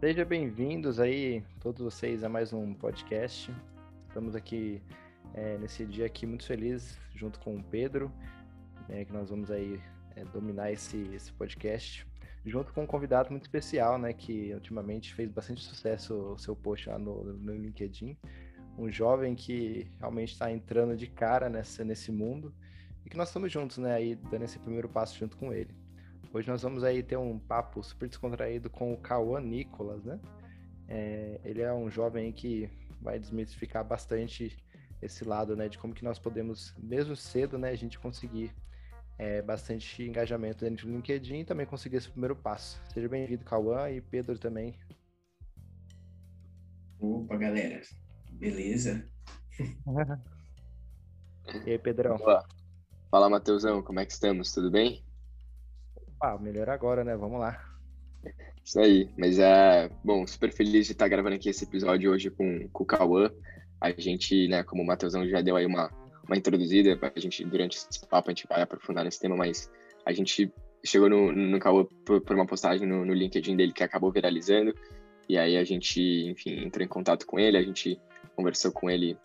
[0.00, 3.54] Sejam bem-vindos aí, todos vocês, a mais um podcast.
[4.08, 4.82] Estamos aqui
[5.34, 8.10] é, nesse dia aqui muito feliz, junto com o Pedro,
[8.88, 9.78] é, que nós vamos aí
[10.16, 12.06] é, dominar esse, esse podcast,
[12.46, 16.88] junto com um convidado muito especial, né, que ultimamente fez bastante sucesso o seu post
[16.88, 18.16] lá no, no LinkedIn,
[18.78, 22.54] um jovem que realmente está entrando de cara nessa, nesse mundo
[23.04, 25.79] e que nós estamos juntos, né, aí dando esse primeiro passo junto com ele.
[26.32, 30.20] Hoje nós vamos aí ter um papo super descontraído com o Cauã Nicolas, né?
[30.86, 34.56] É, ele é um jovem que vai desmistificar bastante
[35.02, 38.54] esse lado, né, de como que nós podemos, mesmo cedo, né, a gente conseguir
[39.18, 42.80] é, bastante engajamento dentro do LinkedIn e também conseguir esse primeiro passo.
[42.92, 44.78] Seja bem-vindo, Cauã, e Pedro também.
[46.98, 47.80] Opa, galera.
[48.32, 49.04] Beleza?
[51.66, 52.16] e aí, Pedrão?
[52.16, 52.46] Olá.
[53.10, 54.52] Fala, Matheusão, como é que estamos?
[54.52, 55.04] Tudo bem?
[56.20, 57.16] Ah, melhor agora, né?
[57.16, 57.58] Vamos lá.
[58.62, 62.68] Isso aí, mas é bom, super feliz de estar gravando aqui esse episódio hoje com,
[62.68, 63.30] com o Cauã.
[63.80, 65.90] A gente, né, como o Matheusão já deu aí uma,
[66.26, 69.70] uma introduzida, a gente, durante esse papo, a gente vai aprofundar nesse tema, mas
[70.04, 70.52] a gente
[70.84, 74.74] chegou no, no Cauã por, por uma postagem no, no LinkedIn dele que acabou viralizando,
[75.28, 77.98] e aí a gente, enfim, entrou em contato com ele, a gente
[78.36, 79.16] conversou com ele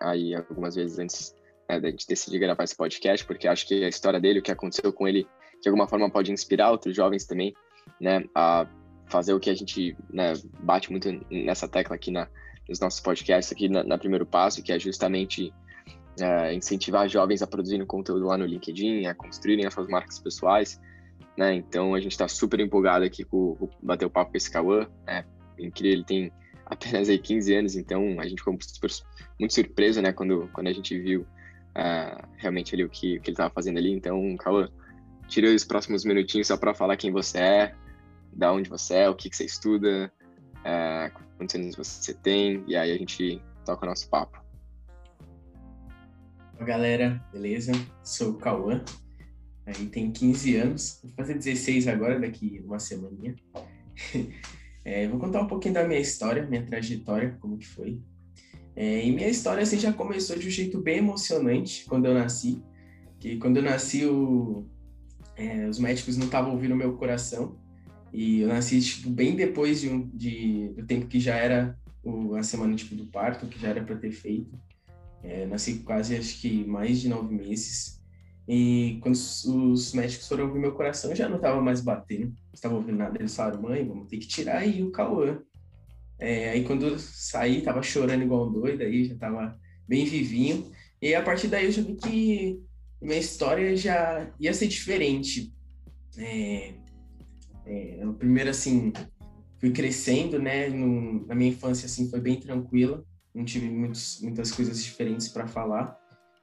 [0.00, 1.34] aí algumas vezes antes
[1.68, 4.50] né, da gente decidir gravar esse podcast, porque acho que a história dele, o que
[4.50, 5.26] aconteceu com ele,
[5.60, 7.54] de alguma forma pode inspirar outros jovens também,
[8.00, 8.66] né, a
[9.06, 12.28] fazer o que a gente né, bate muito nessa tecla aqui na,
[12.68, 15.52] nos nossos podcasts, aqui na, na Primeiro Passo, que é justamente
[16.20, 20.80] é, incentivar jovens a produzirem conteúdo lá no LinkedIn, a construírem as suas marcas pessoais,
[21.36, 24.50] né, então a gente está super empolgado aqui com, com bater o papo com esse
[24.50, 25.24] Cauã, é
[25.58, 26.32] incrível, ele tem
[26.64, 28.90] apenas aí 15 anos, então a gente ficou super,
[29.38, 33.30] muito surpreso, né, quando, quando a gente viu uh, realmente ali o que, o que
[33.30, 34.68] ele estava fazendo ali, então, Cauã,
[35.30, 37.74] tirei os próximos minutinhos só para falar quem você é,
[38.32, 40.12] da onde você é, o que, que você estuda,
[40.64, 44.42] é, quantos anos você tem, e aí a gente toca o nosso papo.
[46.56, 47.72] Olá, galera, beleza?
[48.02, 48.84] Sou o Cauã,
[49.64, 53.34] aí tem 15 anos, vou fazer 16 agora, daqui uma semaninha.
[54.82, 58.00] É, vou contar um pouquinho da minha história, minha trajetória, como que foi.
[58.74, 62.62] É, e minha história assim, já começou de um jeito bem emocionante quando eu nasci.
[63.18, 64.66] Que quando eu nasci, o,
[65.40, 67.56] é, os médicos não estavam ouvindo o meu coração.
[68.12, 72.34] E eu nasci, tipo, bem depois de, um, de do tempo que já era o,
[72.34, 74.50] a semana, tipo, do parto, que já era para ter feito.
[75.22, 78.02] É, nasci quase, acho que, mais de nove meses.
[78.46, 82.26] E quando os, os médicos foram ouvir meu coração, já não estava mais batendo.
[82.26, 83.16] Não estava ouvindo nada.
[83.18, 85.40] Eles falaram, mãe, vamos ter que tirar aí o Cauã.
[86.18, 89.58] É, aí quando eu saí, tava chorando igual um doido, aí já tava
[89.88, 90.70] bem vivinho.
[91.00, 92.62] E a partir daí eu já vi que
[93.00, 95.52] minha história já ia ser diferente.
[96.18, 96.74] É,
[97.66, 98.92] é, primeiro, assim,
[99.58, 100.68] fui crescendo, né?
[100.68, 103.04] No, na minha infância, assim, foi bem tranquila.
[103.34, 105.98] Não tive muitos, muitas coisas diferentes para falar.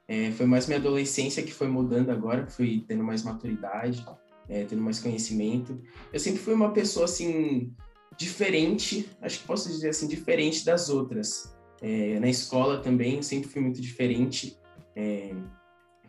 [0.06, 4.04] É, foi mais minha adolescência que foi mudando agora, fui tendo mais maturidade,
[4.48, 5.78] é, tendo mais conhecimento.
[6.10, 7.74] Eu sempre fui uma pessoa, assim,
[8.16, 11.54] diferente, acho que posso dizer assim, diferente das outras.
[11.82, 14.56] É, na escola também, sempre fui muito diferente.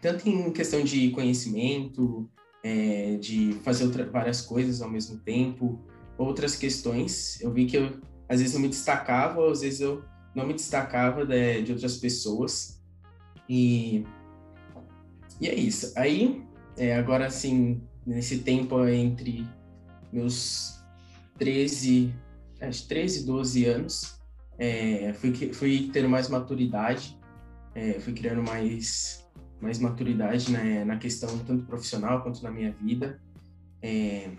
[0.02, 2.30] Tanto em questão de conhecimento,
[2.64, 5.80] é, de fazer outra, várias coisas ao mesmo tempo,
[6.18, 7.40] outras questões.
[7.42, 10.04] Eu vi que eu, às vezes eu me destacava, às vezes eu
[10.36, 12.82] não me destacava de, de outras pessoas.
[13.48, 14.06] E,
[15.42, 15.92] e é isso.
[15.98, 16.44] Aí,
[16.78, 19.46] é, agora assim, nesse tempo entre
[20.12, 20.80] meus
[21.38, 22.14] 13,
[22.62, 24.20] acho 13, 12 anos,
[24.58, 27.18] é, fui, fui tendo mais maturidade,
[27.74, 29.29] é, fui criando mais
[29.62, 33.20] mais maturidade né, na questão tanto profissional quanto na minha vida.
[33.82, 34.30] É,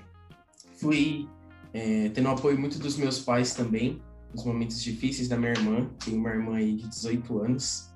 [0.77, 1.29] fui
[1.73, 4.01] é, tendo o apoio muito dos meus pais também,
[4.33, 5.91] nos momentos difíceis da minha irmã.
[6.05, 7.91] Tenho uma irmã aí de 18 anos,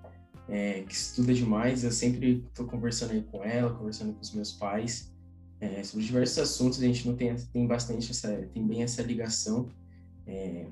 [0.48, 1.84] é, que estuda demais.
[1.84, 5.12] Eu sempre estou conversando aí com ela, conversando com os meus pais.
[5.60, 9.68] É, sobre diversos assuntos, a gente não tem, tem bastante essa, tem bem essa ligação
[10.26, 10.66] é,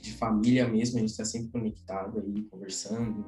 [0.00, 3.24] de família mesmo, a gente está sempre conectado aí, conversando,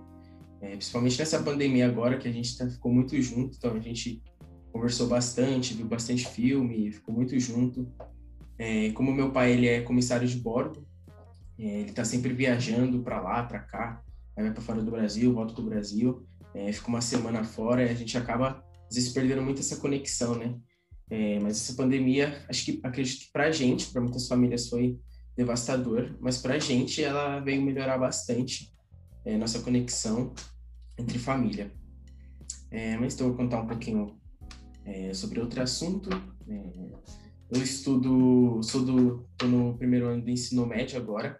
[0.64, 4.22] é, principalmente nessa pandemia agora, que a gente tá, ficou muito junto, então a gente
[4.72, 7.86] conversou bastante, viu bastante filme, ficou muito junto.
[8.58, 10.86] É, como meu pai ele é comissário de bordo,
[11.58, 14.02] é, ele está sempre viajando para lá, para cá,
[14.34, 17.94] vai para fora do Brasil, volta do Brasil, é, fica uma semana fora, e a
[17.94, 20.54] gente acaba às vezes perdendo muito essa conexão, né?
[21.10, 24.98] É, mas essa pandemia, acho que acredito que para gente, para muitas famílias foi
[25.36, 28.72] devastador, mas para gente ela veio melhorar bastante
[29.26, 30.32] é, nossa conexão
[30.98, 31.72] entre família.
[32.70, 34.18] É, mas então vou contar um pouquinho
[34.84, 36.10] é, sobre outro assunto.
[36.48, 36.64] É,
[37.50, 41.38] eu estudo, sou do, tô no primeiro ano do ensino médio agora.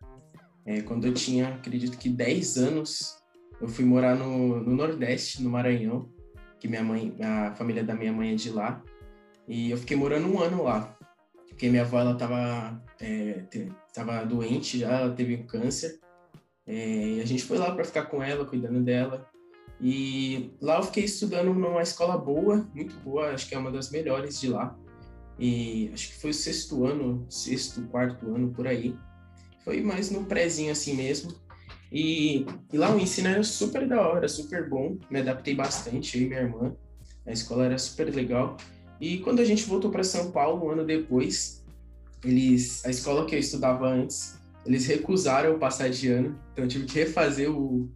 [0.64, 3.18] É, quando eu tinha, acredito que 10 anos,
[3.60, 6.08] eu fui morar no, no Nordeste, no Maranhão,
[6.58, 8.82] que minha mãe, a família da minha mãe é de lá.
[9.46, 10.96] E eu fiquei morando um ano lá,
[11.48, 13.44] porque minha avó, ela tava, é,
[13.92, 16.00] tava doente já, ela teve um câncer.
[16.66, 19.28] É, e a gente foi lá para ficar com ela, cuidando dela.
[19.86, 23.90] E lá eu fiquei estudando numa escola boa, muito boa, acho que é uma das
[23.90, 24.74] melhores de lá.
[25.38, 28.96] E acho que foi o sexto ano, sexto, quarto ano, por aí.
[29.62, 31.34] Foi mais no prézinho assim mesmo.
[31.92, 34.96] E, e, lá o ensino era super da hora, super bom.
[35.10, 36.74] Me adaptei bastante, eu e minha irmã.
[37.26, 38.56] A escola era super legal.
[38.98, 41.62] E quando a gente voltou para São Paulo, um ano depois,
[42.24, 46.40] eles, a escola que eu estudava antes, eles recusaram passar de ano.
[46.52, 47.92] Então eu tive que refazer o,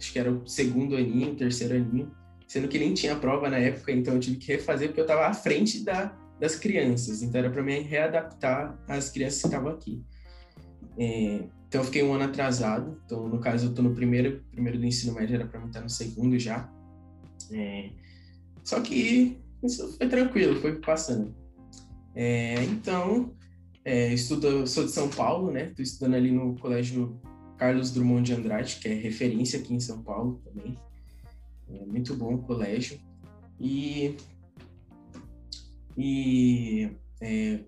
[0.00, 2.10] acho que era o segundo aninho, terceiro aninho,
[2.48, 5.26] sendo que nem tinha prova na época, então eu tive que refazer porque eu estava
[5.26, 7.22] à frente da, das crianças.
[7.22, 10.02] Então era para mim readaptar as crianças que estavam aqui.
[10.98, 12.98] É, então eu fiquei um ano atrasado.
[13.04, 15.82] Então no caso eu estou no primeiro, primeiro do ensino médio era para mim estar
[15.82, 16.68] no segundo já.
[17.52, 17.90] É,
[18.64, 21.34] só que isso foi tranquilo, foi passando.
[22.14, 23.34] É, então
[23.84, 25.68] é, estudo, sou de São Paulo, né?
[25.68, 27.20] Estou estudando ali no colégio
[27.60, 30.78] Carlos Drummond de Andrade, que é referência aqui em São Paulo também.
[31.68, 32.98] É muito bom o colégio.
[33.60, 34.16] E
[35.96, 36.90] e,
[37.20, 37.60] é,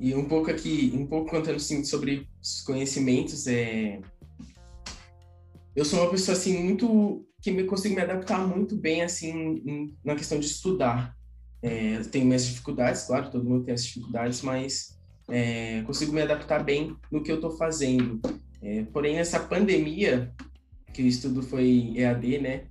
[0.00, 4.00] e um pouco aqui, um pouco contando assim, sobre os conhecimentos, é,
[5.76, 9.96] eu sou uma pessoa assim muito que me consigo me adaptar muito bem assim em,
[10.02, 11.16] na questão de estudar.
[11.62, 14.97] É, tenho minhas dificuldades, claro, todo mundo tem as dificuldades, mas
[15.28, 18.20] é, consigo me adaptar bem no que eu estou fazendo.
[18.62, 20.32] É, porém, essa pandemia,
[20.92, 22.64] que o estudo foi EAD, né,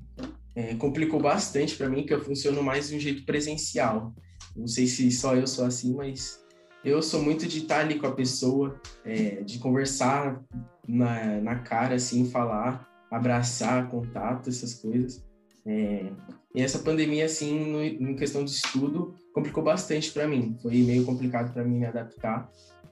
[0.56, 4.13] é, complicou bastante para mim, que eu funciono mais de um jeito presencial.
[4.56, 6.44] Não sei se só eu sou assim, mas
[6.83, 10.44] eu sou muito de estar ali com a pessoa, é, de conversar
[10.88, 15.24] na, na cara, assim, falar, abraçar, contato, essas coisas.
[15.65, 16.12] É,
[16.56, 20.57] e essa pandemia, assim, no, em questão de estudo, complicou bastante para mim.
[20.63, 22.49] Foi meio complicado para mim me adaptar.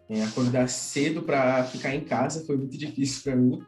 [0.08, 3.64] É, acordar cedo para ficar em casa foi muito difícil para mim.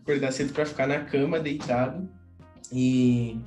[0.00, 2.08] Acordar cedo para ficar na cama, deitado.
[2.72, 3.38] E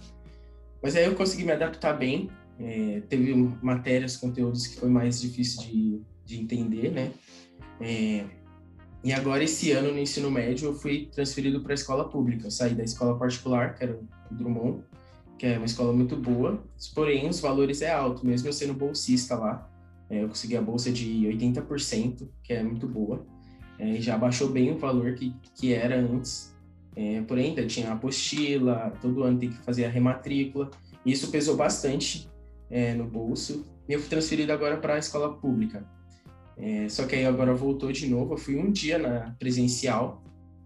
[0.82, 2.30] mas aí eu consegui me adaptar bem.
[2.58, 7.12] É, teve matérias, conteúdos que foi mais difícil de, de entender, né?
[7.82, 8.26] É,
[9.04, 12.48] e agora esse ano no ensino médio eu fui transferido para a escola pública.
[12.48, 14.84] Eu saí da escola particular, que era o Drummond,
[15.40, 16.62] que é uma escola muito boa.
[16.94, 19.68] Porém, os valores é alto, mesmo eu sendo bolsista lá.
[20.10, 23.26] É, eu consegui a bolsa de 80%, que é muito boa.
[23.80, 26.54] É, já baixou bem o valor que, que era antes.
[26.94, 30.70] É, porém, ainda tinha a apostila, todo ano tem que fazer a rematrícula.
[31.06, 32.30] E isso pesou bastante
[32.70, 33.66] é, no bolso.
[33.88, 35.88] E eu fui transferido agora para a escola pública.
[36.58, 38.34] É, só que aí agora voltou de novo.
[38.34, 40.22] Eu fui um dia na presencial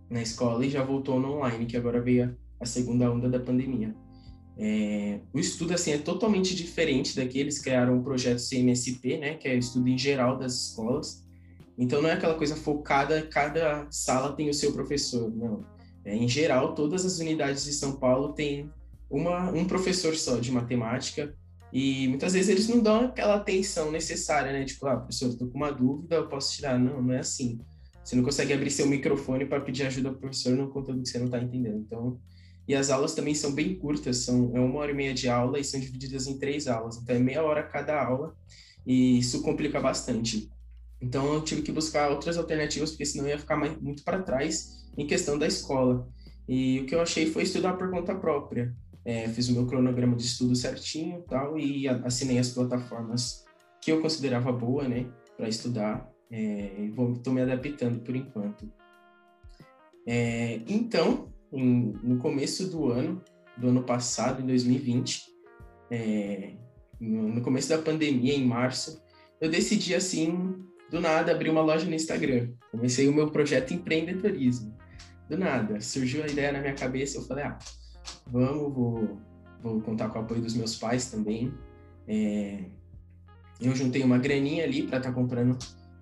[0.10, 3.96] na escola e já voltou no online, que agora veio a segunda onda da pandemia.
[4.58, 9.48] É, o estudo assim é totalmente diferente daqueles que criaram o projeto CMSP, né, que
[9.48, 11.24] é o estudo em geral das escolas.
[11.78, 15.66] Então não é aquela coisa focada, cada sala tem o seu professor, não.
[16.06, 18.70] É, em geral, todas as unidades de São Paulo têm
[19.10, 21.34] uma, um professor só de matemática
[21.72, 24.64] e muitas vezes eles não dão aquela atenção necessária, né?
[24.64, 26.78] Tipo, ah, professor, estou com uma dúvida, eu posso tirar.
[26.78, 27.60] Não, não é assim.
[28.04, 31.18] Você não consegue abrir seu microfone para pedir ajuda ao professor no conteúdo que você
[31.18, 31.78] não está entendendo.
[31.78, 32.20] Então,
[32.68, 35.60] e as aulas também são bem curtas, são é uma hora e meia de aula
[35.60, 36.98] e são divididas em três aulas.
[36.98, 38.36] Então, é meia hora cada aula
[38.86, 40.50] e isso complica bastante.
[41.02, 44.86] Então, eu tive que buscar outras alternativas, porque senão ia ficar mais, muito para trás
[44.98, 46.08] em questão da escola.
[46.48, 48.74] E o que eu achei foi estudar por conta própria.
[49.04, 53.44] É, fiz o meu cronograma de estudo certinho tal, e assinei as plataformas
[53.82, 55.06] que eu considerava boa, né,
[55.36, 56.10] para estudar.
[56.32, 56.90] É,
[57.28, 58.72] me adaptando por enquanto.
[60.08, 63.22] É, então, em, no começo do ano,
[63.58, 65.24] do ano passado, em 2020,
[65.92, 66.54] é,
[67.00, 69.02] no, começo da pandemia, em março,
[69.40, 70.56] eu decidi, assim,
[70.90, 72.50] do nada, abrir uma loja no Instagram.
[72.72, 74.76] Comecei o meu projeto empreendedorismo
[75.30, 77.58] do nada, surgiu a ideia na minha cabeça, eu falei, ah,
[78.28, 79.18] vamos, vou,
[79.62, 81.54] vou contar com o apoio dos meus pais também.
[82.08, 82.66] É,
[83.62, 85.58] eu juntei uma graninha ali para estar tá comprando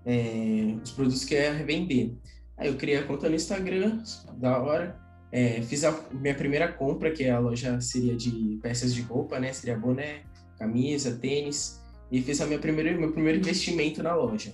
[0.05, 2.13] é, os produtos que eu ia revender.
[2.57, 4.03] Aí eu criei a conta no Instagram,
[4.37, 4.99] da hora,
[5.31, 9.39] é, fiz a minha primeira compra, que é a loja seria de peças de roupa,
[9.39, 9.53] né?
[9.53, 10.23] Seria boné,
[10.57, 14.51] camisa, tênis, e fiz a minha meu primeiro investimento na loja.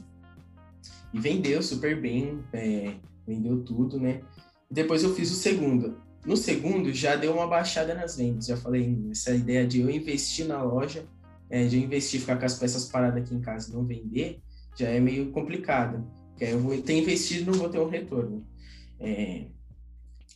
[1.14, 2.94] E vendeu super bem, é,
[3.26, 4.22] vendeu tudo, né?
[4.70, 6.02] Depois eu fiz o segundo.
[6.26, 8.46] No segundo, já deu uma baixada nas vendas.
[8.46, 11.06] Já falei, essa ideia de eu investir na loja
[11.50, 14.42] é, de investir, ficar com as peças paradas aqui em casa e não vender,
[14.76, 16.06] já é meio complicado.
[16.32, 18.46] Porque eu vou ter investido e não vou ter um retorno.
[19.00, 19.46] É,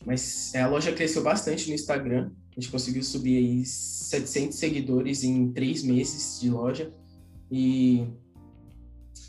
[0.05, 2.31] mas a loja cresceu bastante no Instagram.
[2.55, 6.93] A gente conseguiu subir aí 700 seguidores em três meses de loja.
[7.51, 8.07] E,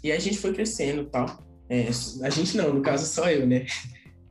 [0.03, 1.43] e a gente foi crescendo tal.
[1.69, 1.89] É,
[2.23, 3.67] a gente não, no caso só eu, né?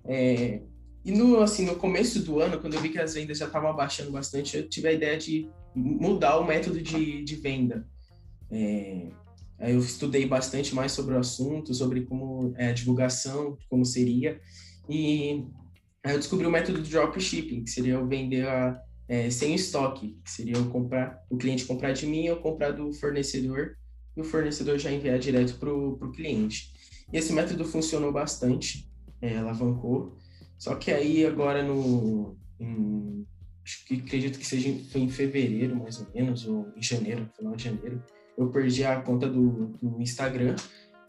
[0.03, 0.61] É,
[1.03, 3.69] e no, assim, no começo do ano, quando eu vi que as vendas já estavam
[3.69, 7.87] abaixando bastante, eu tive a ideia de mudar o método de, de venda.
[8.51, 9.07] É,
[9.59, 14.39] eu estudei bastante mais sobre o assunto, sobre como é a divulgação, como seria.
[14.89, 15.45] E
[16.03, 20.19] Aí eu descobri o método de dropshipping, que seria eu vender a, é, sem estoque,
[20.23, 23.75] que seria eu comprar, o cliente comprar de mim, eu comprar do fornecedor
[24.15, 26.73] e o fornecedor já enviar direto para o cliente.
[27.11, 28.89] E esse método funcionou bastante,
[29.21, 30.17] é, alavancou.
[30.57, 32.37] Só que aí agora no.
[32.59, 33.25] Em,
[33.63, 37.55] acho que acredito que seja foi em fevereiro, mais ou menos, ou em janeiro, final
[37.55, 38.03] de janeiro,
[38.37, 40.55] eu perdi a conta do, do Instagram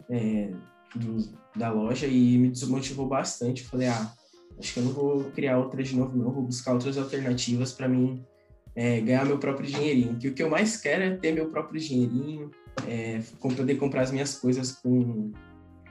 [0.09, 0.51] é,
[0.95, 1.17] do,
[1.55, 3.63] da loja e me desmotivou bastante.
[3.63, 4.13] Falei, ah,
[4.59, 6.31] Acho que eu não vou criar outra de novo, não.
[6.31, 8.23] Vou buscar outras alternativas para mim
[8.75, 10.17] é, ganhar meu próprio dinheirinho.
[10.17, 12.51] Que o que eu mais quero é ter meu próprio dinheirinho,
[12.87, 15.31] é, poder comprar as minhas coisas com,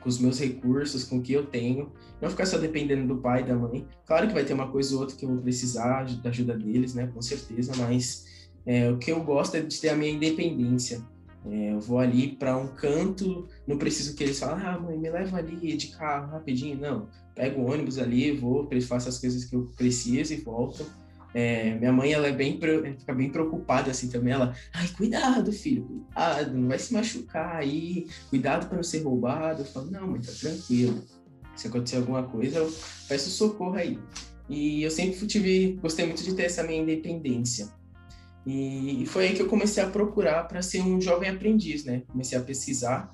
[0.01, 1.93] com os meus recursos, com o que eu tenho.
[2.21, 3.87] Não ficar só dependendo do pai e da mãe.
[4.07, 6.95] Claro que vai ter uma coisa ou outra que eu vou precisar da ajuda deles,
[6.95, 7.07] né?
[7.09, 11.03] Com certeza, mas é, o que eu gosto é de ter a minha independência.
[11.45, 15.11] É, eu vou ali para um canto, não preciso que eles falem, ah, mãe, me
[15.11, 16.79] leva ali de carro rapidinho.
[16.79, 20.87] Não, pego o ônibus ali, vou, façam as coisas que eu preciso e volto.
[21.35, 22.61] É, minha mãe, ela é bem,
[22.99, 24.35] fica bem preocupada assim também.
[24.35, 29.63] Ela, ai, cuidado, filho, cuidado, não vai se machucar aí, cuidado para não ser roubado.
[29.63, 31.03] Eu falo, não, mãe, tá tranquilo.
[31.57, 32.73] Se acontecer alguma coisa, eu
[33.09, 33.99] peço socorro aí.
[34.49, 37.69] E eu sempre tive, gostei muito de ter essa minha independência.
[38.45, 42.03] E, foi aí que eu comecei a procurar para ser um jovem aprendiz, né?
[42.09, 43.11] Comecei a pesquisar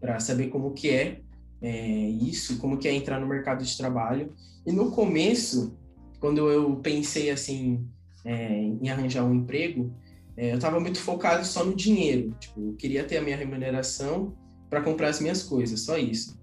[0.00, 1.20] para saber como que é,
[1.62, 4.34] é, isso, como que é entrar no mercado de trabalho.
[4.66, 5.78] E no começo,
[6.18, 7.88] quando eu pensei assim
[8.24, 9.94] é, em arranjar um emprego,
[10.36, 12.34] é, eu estava muito focado só no dinheiro.
[12.40, 14.36] Tipo, eu queria ter a minha remuneração
[14.68, 16.40] para comprar as minhas coisas, só isso.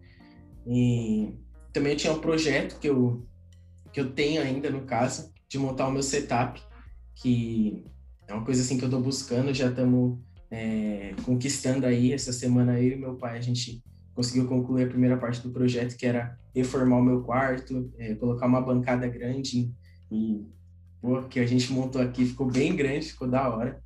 [0.66, 1.34] E
[1.74, 3.26] também eu tinha um projeto que eu
[3.92, 6.62] que eu tenho ainda no caso de montar o meu setup,
[7.16, 7.84] que
[8.28, 10.20] é uma coisa assim que eu estou buscando, já estamos
[10.52, 12.14] é, conquistando aí.
[12.14, 13.82] Essa semana eu e meu pai, a gente
[14.20, 18.48] conseguiu concluir a primeira parte do projeto, que era reformar o meu quarto, é, colocar
[18.48, 19.72] uma bancada grande
[20.12, 20.46] e
[21.02, 23.82] pô, que a gente montou aqui ficou bem grande, ficou da hora.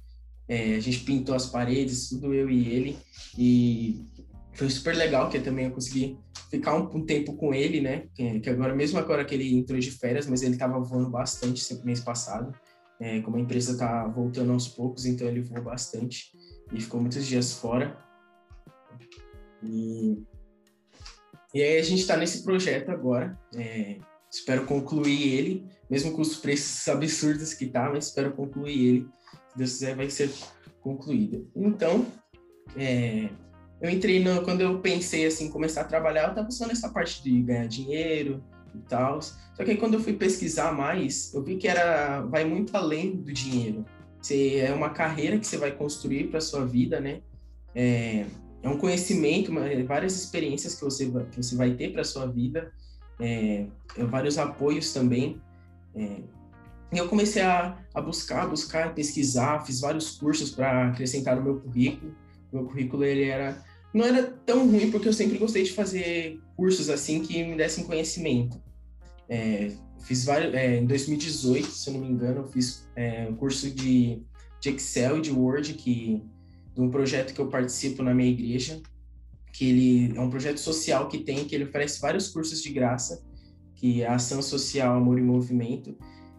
[0.48, 2.98] É, a gente pintou as paredes, tudo eu e ele,
[3.38, 4.08] e
[4.54, 6.18] foi super legal, que também eu consegui
[6.50, 8.08] ficar um, um tempo com ele, né?
[8.16, 11.63] Que, que, agora, mesmo agora que ele entrou de férias, mas ele estava voando bastante
[11.86, 12.52] mês passado.
[13.00, 16.32] É, como a empresa está voltando aos poucos, então ele voou bastante
[16.72, 17.96] e ficou muitos dias fora.
[19.65, 20.24] E,
[21.53, 23.38] e aí a gente está nesse projeto agora.
[23.55, 23.98] É,
[24.32, 29.08] espero concluir ele, mesmo com os preços absurdos que tá, mas espero concluir ele.
[29.50, 30.32] Se Deus quiser, vai ser
[30.82, 31.50] concluído.
[31.55, 32.05] Então,
[32.75, 33.29] é,
[33.82, 37.22] eu entrei no, quando eu pensei assim começar a trabalhar, eu estava só nessa parte
[37.24, 38.43] de ganhar dinheiro,
[38.75, 39.22] e tal.
[39.22, 43.15] Só que aí quando eu fui pesquisar mais, eu vi que era vai muito além
[43.15, 43.86] do dinheiro.
[44.20, 47.22] Você, é uma carreira que você vai construir para sua vida, né?
[47.75, 48.25] É,
[48.63, 49.51] é um conhecimento,
[49.86, 52.72] várias experiências que você, que você vai ter para sua vida,
[53.20, 53.65] é,
[53.98, 55.39] é, vários apoios também.
[55.93, 56.22] É,
[56.91, 61.60] e eu comecei a, a buscar, buscar, pesquisar, fiz vários cursos para acrescentar no meu
[61.60, 62.15] currículo.
[62.51, 63.62] O meu currículo ele era
[63.93, 67.84] não era tão ruim porque eu sempre gostei de fazer cursos assim que me dessem
[67.84, 68.60] conhecimento.
[69.29, 69.72] É,
[70.03, 73.70] fiz vários, é, em 2018, se eu não me engano, eu fiz é, um curso
[73.70, 74.22] de,
[74.60, 76.24] de Excel e de Word, que,
[76.74, 78.82] de um projeto que eu participo na minha igreja,
[79.51, 83.24] que ele é um projeto social que tem, que ele oferece vários cursos de graça,
[83.75, 85.96] que é Ação Social, Amor e Movimento.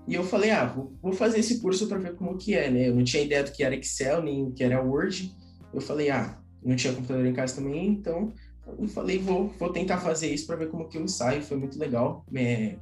[0.06, 0.66] E eu falei, ah,
[1.00, 2.88] vou, fazer esse curso para ver como que é, né?
[2.88, 5.34] Eu não tinha ideia do que era Excel, nem o que era Word.
[5.72, 8.32] Eu falei, ah, não tinha computador em casa também, então
[8.78, 11.42] eu falei, vou, vou tentar fazer isso para ver como que eu saio.
[11.42, 12.24] Foi muito legal.
[12.30, 12.78] Me,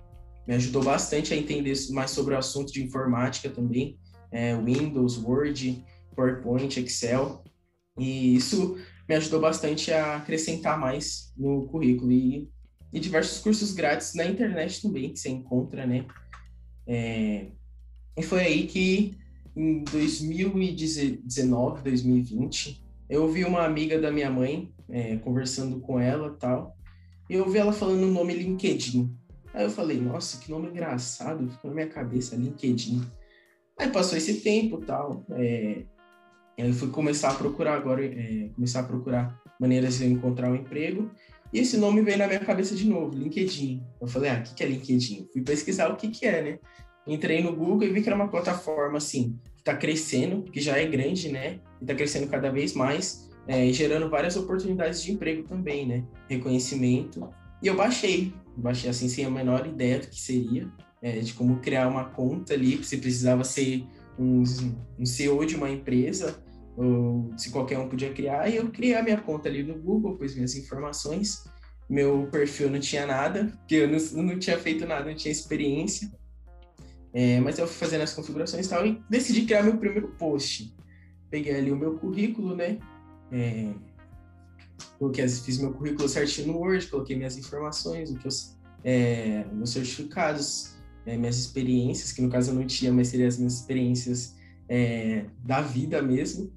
[0.46, 3.98] me ajudou bastante a entender mais sobre o assunto de informática também.
[4.30, 7.42] É, Windows, Word, PowerPoint, Excel.
[7.98, 8.76] E isso
[9.08, 12.12] me ajudou bastante a acrescentar mais no currículo.
[12.12, 12.48] E,
[12.92, 16.06] e diversos cursos grátis na internet também, que você encontra, né?
[16.86, 17.46] É,
[18.16, 19.16] e foi aí que
[19.56, 26.76] em 2019, 2020, eu vi uma amiga da minha mãe, é, conversando com ela tal,
[27.28, 29.14] e eu vi ela falando o nome LinkedIn.
[29.54, 33.02] Aí eu falei, nossa, que nome engraçado, ficou na minha cabeça, LinkedIn.
[33.78, 35.84] Aí passou esse tempo tal, é,
[36.56, 40.54] Eu fui começar a procurar agora, é, começar a procurar maneiras de eu encontrar um
[40.54, 41.10] emprego.
[41.52, 43.82] E esse nome veio na minha cabeça de novo, LinkedIn.
[44.00, 45.28] Eu falei, ah, o que, que é LinkedIn?
[45.32, 46.58] Fui pesquisar o que, que é, né?
[47.06, 50.78] Entrei no Google e vi que era uma plataforma, assim, que está crescendo, que já
[50.78, 51.58] é grande, né?
[51.80, 56.04] E está crescendo cada vez mais, é, gerando várias oportunidades de emprego também, né?
[56.28, 57.28] Reconhecimento.
[57.62, 60.70] E eu baixei, baixei assim, sem a menor ideia do que seria,
[61.02, 63.84] é, de como criar uma conta ali, se precisava ser
[64.22, 64.42] um,
[64.98, 66.42] um CEO de uma empresa,
[66.76, 70.16] ou se qualquer um podia criar, e eu criei a minha conta ali no Google,
[70.16, 71.44] pus minhas informações,
[71.88, 76.10] meu perfil não tinha nada, porque eu não, não tinha feito nada, não tinha experiência,
[77.12, 80.74] é, mas eu fui fazendo as configurações e tal, e decidi criar meu primeiro post.
[81.30, 82.78] Peguei ali o meu currículo, né,
[83.30, 83.72] é,
[84.98, 88.32] coloquei, fiz meu currículo certinho no Word, coloquei minhas informações, o que eu,
[88.84, 90.76] é, meus certificados,
[91.06, 94.36] é, minhas experiências, que no caso eu não tinha, mas seriam as minhas experiências
[94.68, 96.52] é, da vida mesmo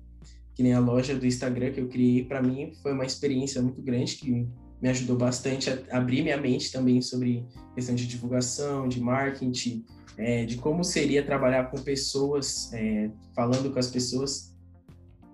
[0.55, 3.81] que nem a loja do Instagram que eu criei, para mim foi uma experiência muito
[3.81, 4.47] grande que
[4.81, 9.85] me ajudou bastante a abrir minha mente também sobre questão de divulgação, de marketing,
[10.17, 14.55] é, de como seria trabalhar com pessoas, é, falando com as pessoas.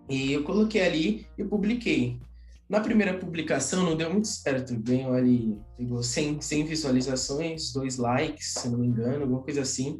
[0.09, 2.19] E eu coloquei ali e publiquei.
[2.71, 8.53] Na primeira publicação não deu muito certo, ganhou ali, pegou 100, 100 visualizações, dois likes,
[8.53, 9.99] se não me engano, alguma coisa assim.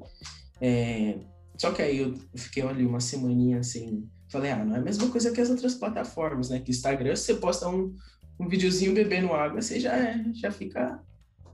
[0.62, 1.20] É,
[1.58, 5.10] só que aí eu fiquei ali uma semaninha assim, Falei, ah, não é a mesma
[5.10, 6.62] coisa que as outras plataformas, né?
[6.62, 7.94] Que Instagram, se você posta um,
[8.40, 11.04] um videozinho bebendo água, você já, é, já fica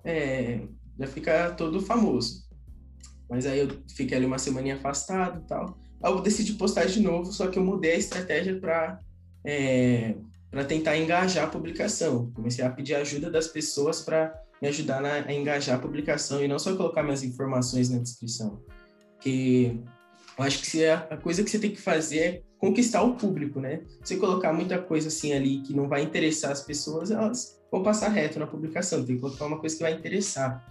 [0.03, 0.61] é,
[0.99, 2.47] já fica todo famoso.
[3.27, 5.75] Mas aí eu fiquei ali uma semana afastado e tal.
[6.03, 8.99] Aí eu decidi postar de novo, só que eu mudei a estratégia para
[9.43, 10.15] é,
[10.57, 12.31] para tentar engajar a publicação.
[12.33, 16.47] Comecei a pedir ajuda das pessoas para me ajudar na, a engajar a publicação e
[16.47, 18.59] não só colocar minhas informações na descrição.
[19.19, 19.79] Que
[20.35, 23.83] eu acho que a coisa que você tem que fazer é conquistar o público, né?
[24.03, 28.07] Você colocar muita coisa assim ali que não vai interessar as pessoas, elas vão passar
[28.07, 29.05] reto na publicação.
[29.05, 30.65] Tem que colocar uma coisa que vai interessar.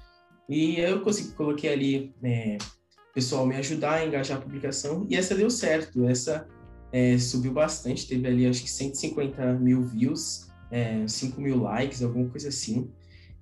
[0.48, 2.58] E eu consegui, coloquei ali, é,
[3.14, 6.08] pessoal me ajudar a engajar a publicação, e essa deu certo.
[6.08, 6.48] Essa
[6.92, 12.28] é, subiu bastante, teve ali acho que 150 mil views, é, 5 mil likes, alguma
[12.28, 12.90] coisa assim.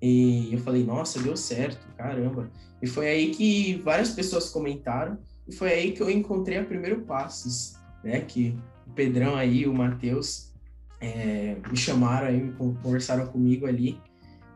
[0.01, 2.51] E eu falei, nossa, deu certo, caramba.
[2.81, 7.01] E foi aí que várias pessoas comentaram, e foi aí que eu encontrei a Primeiro
[7.01, 8.21] Passos, né?
[8.21, 10.51] Que o Pedrão aí, o Matheus,
[10.99, 13.99] é, me chamaram aí, conversaram comigo ali.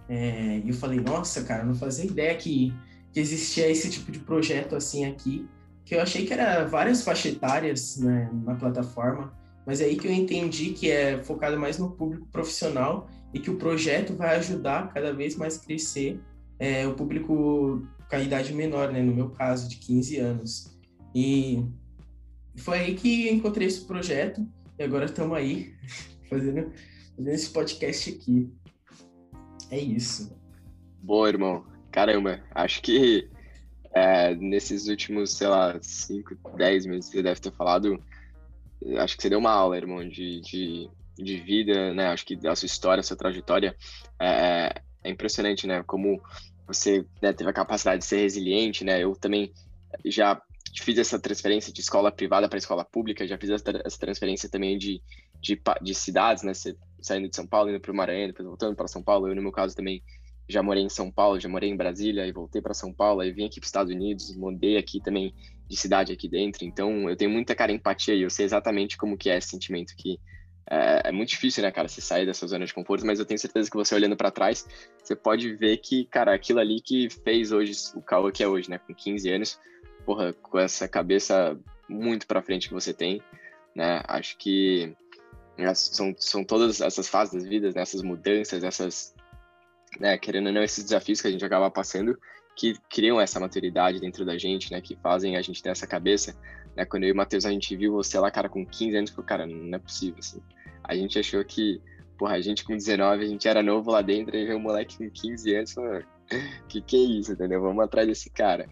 [0.08, 2.74] É, e eu falei, nossa, cara, não fazia ideia que,
[3.14, 5.48] que existia esse tipo de projeto assim aqui.
[5.90, 9.34] Que eu achei que era várias faixas etárias né, na plataforma,
[9.66, 13.50] mas é aí que eu entendi que é focado mais no público profissional e que
[13.50, 16.22] o projeto vai ajudar cada vez mais crescer
[16.60, 19.02] é, o público com a idade menor, né?
[19.02, 20.80] No meu caso, de 15 anos.
[21.16, 21.66] E
[22.58, 24.48] foi aí que encontrei esse projeto
[24.78, 25.74] e agora estamos aí
[26.30, 26.72] fazendo,
[27.16, 28.54] fazendo esse podcast aqui.
[29.72, 30.38] É isso.
[31.02, 31.66] Boa, irmão.
[31.92, 33.28] Caramba, acho que
[33.94, 38.02] é, nesses últimos, sei lá, 5, 10 meses você deve ter falado,
[38.98, 42.08] acho que você deu uma aula, irmão, de, de, de vida, né?
[42.08, 43.76] Acho que a sua história, sua trajetória
[44.20, 45.84] é, é impressionante, né?
[45.84, 46.22] Como
[46.68, 49.04] você né, teve a capacidade de ser resiliente, né?
[49.04, 49.52] Eu também
[50.06, 50.40] já
[50.78, 55.02] fiz essa transferência de escola privada para escola pública, já fiz essa transferência também de,
[55.42, 56.54] de, de cidades, né?
[57.02, 59.28] Saindo de São Paulo, indo para o Maranhão, depois voltando para São Paulo.
[59.28, 60.04] Eu, no meu caso, também
[60.50, 63.32] já morei em São Paulo, já morei em Brasília e voltei para São Paulo, aí
[63.32, 65.34] vim aqui para os Estados Unidos, mudei aqui também
[65.68, 66.66] de cidade aqui dentro.
[66.66, 69.94] Então, eu tenho muita cara empatia e eu sei exatamente como que é esse sentimento
[69.96, 70.20] que
[70.70, 73.40] é, é, muito difícil, né, cara, você sair dessa zona de conforto, mas eu tenho
[73.40, 74.68] certeza que você olhando para trás,
[75.04, 78.70] você pode ver que, cara, aquilo ali que fez hoje o Cauã que é hoje,
[78.70, 79.60] né, com 15 anos,
[80.06, 83.22] porra, com essa cabeça muito para frente que você tem,
[83.76, 84.02] né?
[84.08, 84.96] Acho que
[85.76, 87.82] são, são todas essas fases das vidas, né?
[87.82, 89.14] essas mudanças, essas,
[90.00, 92.18] né, querendo ou não, esses desafios que a gente acaba passando,
[92.56, 94.82] que criam essa maturidade dentro da gente, né?
[94.82, 96.36] Que fazem a gente ter essa cabeça,
[96.76, 96.84] né?
[96.84, 99.26] Quando eu e o Matheus, a gente viu você lá, cara, com 15 anos, falou,
[99.26, 100.42] cara, não é possível, assim.
[100.84, 101.82] A gente achou que,
[102.18, 104.98] porra, a gente com 19, a gente era novo lá dentro, e veio um moleque
[104.98, 106.02] com 15 anos, falou,
[106.68, 107.62] que que é isso, entendeu?
[107.62, 108.68] Vamos atrás desse cara.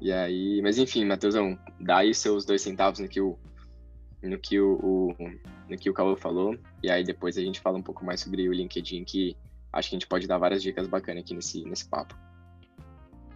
[0.00, 3.38] E aí, mas enfim, Matheusão, dá aí seus dois centavos no que o
[4.20, 5.14] no que o, o
[5.68, 8.48] no que o Cauã falou, e aí depois a gente fala um pouco mais sobre
[8.48, 9.36] o LinkedIn, que
[9.72, 12.16] acho que a gente pode dar várias dicas bacanas aqui nesse, nesse papo.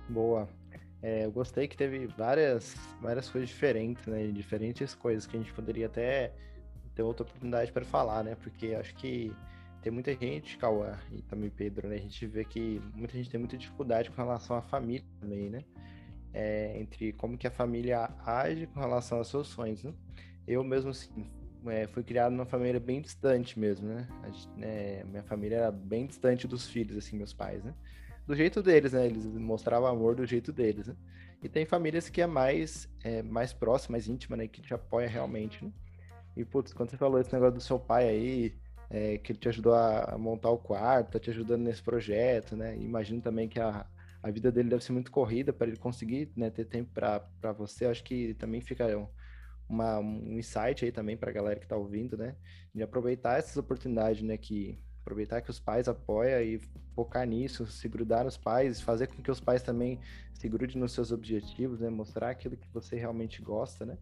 [0.09, 0.49] Boa.
[1.03, 4.27] É, eu gostei que teve várias, várias coisas diferentes, né?
[4.29, 6.33] Diferentes coisas que a gente poderia até
[6.95, 8.37] ter outra oportunidade para falar, né?
[8.37, 9.35] Porque acho que
[9.83, 11.97] tem muita gente, Cauã e também Pedro, né?
[11.97, 15.65] A gente vê que muita gente tem muita dificuldade com relação à família também, né?
[16.33, 19.83] é, entre como que a família age com relação aos seus sonhos.
[19.83, 19.93] Né?
[20.47, 21.11] Eu mesmo, assim,
[21.67, 24.09] é, fui criado numa família bem distante mesmo, né?
[24.23, 27.75] A, é, minha família era bem distante dos filhos, assim, meus pais, né?
[28.27, 29.07] Do jeito deles, né?
[29.07, 30.97] Eles mostravam amor do jeito deles, né?
[31.43, 34.47] E tem famílias que é mais, é, mais próxima, mais íntima, né?
[34.47, 35.73] Que te apoia realmente, né?
[36.37, 38.55] E, putz, quando você falou esse negócio do seu pai aí,
[38.89, 42.77] é, que ele te ajudou a montar o quarto, tá te ajudando nesse projeto, né?
[42.77, 43.87] Imagino também que a,
[44.23, 47.87] a vida dele deve ser muito corrida para ele conseguir né, ter tempo para você.
[47.87, 49.09] Acho que também fica um,
[49.69, 52.37] uma, um insight aí também para a galera que está ouvindo, né?
[52.75, 54.37] De aproveitar essas oportunidades, né?
[54.37, 56.61] Que aproveitar que os pais apoiam e
[56.95, 59.99] focar nisso, se grudar nos pais, fazer com que os pais também
[60.33, 61.91] se grudem nos seus objetivos, né?
[61.91, 63.99] Mostrar aquilo que você realmente gosta, né?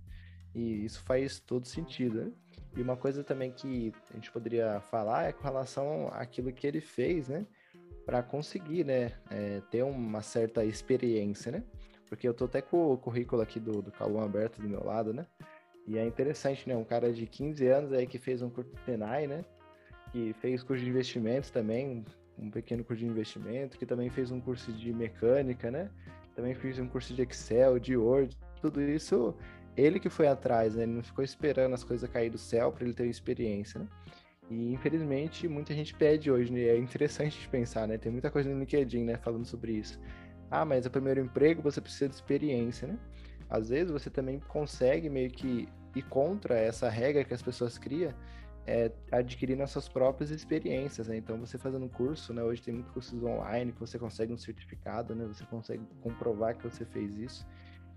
[0.55, 2.33] E isso faz todo sentido, né?
[2.77, 6.81] E uma coisa também que a gente poderia falar é com relação àquilo que ele
[6.81, 7.46] fez, né?
[8.05, 9.12] Para conseguir, né?
[9.31, 11.64] É, ter uma certa experiência, né?
[12.09, 15.12] Porque eu tô até com o currículo aqui do, do Calum aberto do meu lado,
[15.12, 15.27] né?
[15.90, 16.76] E é interessante, né?
[16.76, 19.44] Um cara de 15 anos aí que fez um curso de Senai, né?
[20.12, 22.05] Que fez curso de investimentos também,
[22.38, 25.90] um pequeno curso de investimento, que também fez um curso de mecânica, né?
[26.37, 29.35] Também fez um curso de Excel, de Word, tudo isso
[29.76, 30.85] ele que foi atrás, né?
[30.85, 33.88] Ele não ficou esperando as coisas cair do céu para ele ter experiência, né?
[34.48, 36.61] E infelizmente muita gente pede hoje, né?
[36.66, 37.98] É interessante de pensar, né?
[37.98, 39.98] Tem muita coisa no LinkedIn, né, falando sobre isso.
[40.48, 42.96] Ah, mas o primeiro emprego você precisa de experiência, né?
[43.48, 48.14] Às vezes você também consegue meio que ir contra essa regra que as pessoas criam,
[48.66, 51.16] é, adquirindo as suas próprias experiências, né?
[51.16, 52.42] Então, você fazendo um curso, né?
[52.42, 55.26] Hoje tem muitos cursos online que você consegue um certificado, né?
[55.26, 57.46] Você consegue comprovar que você fez isso.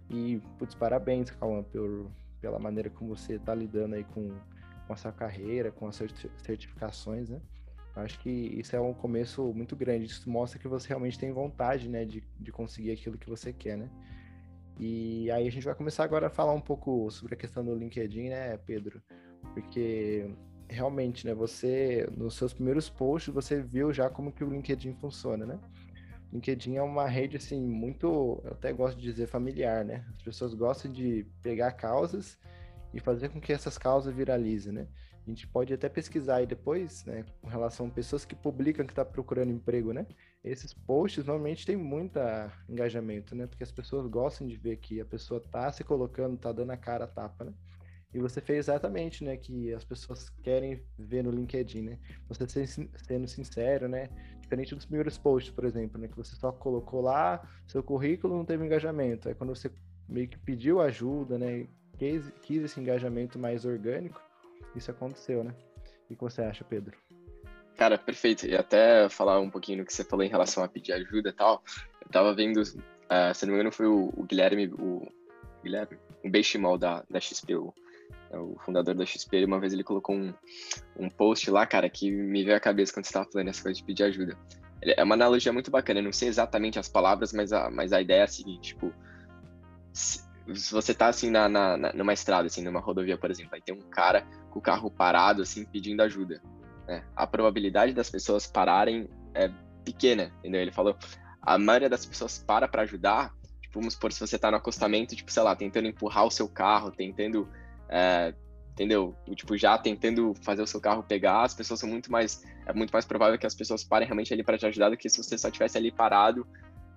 [0.10, 1.32] E, putz, parabéns,
[1.72, 4.30] por, pela maneira como você está lidando aí com,
[4.88, 6.02] com a sua carreira, com as
[6.38, 7.42] certificações, né?
[7.96, 10.06] Acho que isso é um começo muito grande.
[10.06, 13.78] Isso mostra que você realmente tem vontade, né, de, de conseguir aquilo que você quer,
[13.78, 13.90] né?
[14.80, 17.76] E aí a gente vai começar agora a falar um pouco sobre a questão do
[17.76, 19.02] LinkedIn, né, Pedro?
[19.54, 20.30] Porque
[20.68, 25.46] realmente, né, você nos seus primeiros posts você viu já como que o LinkedIn funciona,
[25.46, 25.60] né?
[26.32, 30.04] LinkedIn é uma rede assim muito, eu até gosto de dizer familiar, né?
[30.16, 32.40] As pessoas gostam de pegar causas
[32.92, 34.88] e fazer com que essas causas viralizem, né?
[35.26, 38.92] A gente pode até pesquisar aí depois, né, com relação a pessoas que publicam que
[38.92, 40.08] está procurando emprego, né?
[40.44, 42.20] Esses posts normalmente têm muito
[42.68, 43.48] engajamento, né?
[43.48, 46.78] Porque as pessoas gostam de ver que a pessoa tá se colocando, tá dando a
[46.78, 47.54] cara a tapa, né?
[48.14, 52.00] E você fez exatamente, né, que as pessoas querem ver no LinkedIn, né?
[52.28, 54.10] Você sendo sincero, né?
[54.40, 58.46] Diferente dos primeiros posts, por exemplo, né, que você só colocou lá seu currículo, não
[58.46, 59.30] teve engajamento.
[59.30, 59.72] Aí quando você
[60.08, 64.22] meio que pediu ajuda, né, quis, quis esse engajamento mais orgânico,
[64.76, 65.56] isso aconteceu, né?
[66.10, 66.96] O que você acha, Pedro?
[67.76, 68.46] Cara, perfeito.
[68.46, 71.34] E até falar um pouquinho do que você falou em relação a pedir ajuda e
[71.34, 71.64] tal.
[72.02, 75.08] Eu tava vendo, uh, se não me engano, foi o, o Guilherme, o
[75.64, 77.74] Guilherme, o Benchimol da, da XP, o
[78.34, 80.34] é o fundador da XP, uma vez ele colocou um,
[80.98, 83.78] um post lá, cara, que me veio à cabeça quando você estava falando essa coisa
[83.78, 84.36] de pedir ajuda.
[84.82, 88.02] É uma analogia muito bacana, eu não sei exatamente as palavras, mas a, mas a
[88.02, 88.92] ideia é a seguinte, tipo,
[89.94, 90.20] se,
[90.56, 93.76] se você tá assim na, na, numa estrada, assim, numa rodovia, por exemplo, aí tem
[93.76, 96.42] um cara com o carro parado, assim, pedindo ajuda.
[96.88, 97.04] Né?
[97.16, 99.50] A probabilidade das pessoas pararem é
[99.84, 100.62] pequena, entendeu?
[100.62, 100.98] Ele falou,
[101.42, 105.16] a maioria das pessoas para para ajudar, tipo, vamos supor, se você tá no acostamento,
[105.16, 107.48] tipo, sei lá, tentando empurrar o seu carro, tentando
[107.90, 108.34] é,
[108.74, 109.16] entendeu?
[109.36, 112.44] Tipo, já tentando fazer o seu carro pegar, as pessoas são muito mais.
[112.66, 115.10] É muito mais provável que as pessoas parem realmente ali para te ajudar do que
[115.10, 116.48] se você só tivesse ali parado,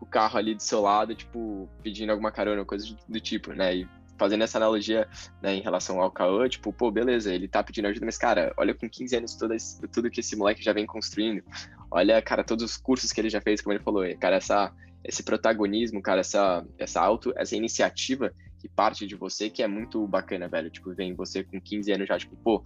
[0.01, 3.77] o carro ali do seu lado, tipo, pedindo alguma carona, coisa do tipo, né?
[3.77, 3.89] E
[4.19, 5.09] fazendo essa analogia
[5.43, 8.75] né, em relação ao Cauã, tipo, pô, beleza, ele tá pedindo ajuda, mas, cara, olha
[8.75, 9.55] com 15 anos tudo,
[9.93, 11.43] tudo que esse moleque já vem construindo.
[11.91, 14.73] Olha, cara, todos os cursos que ele já fez, como ele falou, cara, essa,
[15.05, 20.07] esse protagonismo, cara, essa, essa auto, essa iniciativa que parte de você que é muito
[20.07, 20.71] bacana, velho.
[20.71, 22.63] Tipo, vem você com 15 anos já, tipo, pô,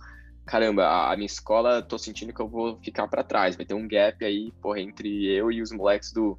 [0.47, 3.57] caramba, a, minha escola, tô sentindo que eu vou ficar para trás.
[3.57, 6.39] Vai ter um gap aí, porra, entre eu e os moleques do,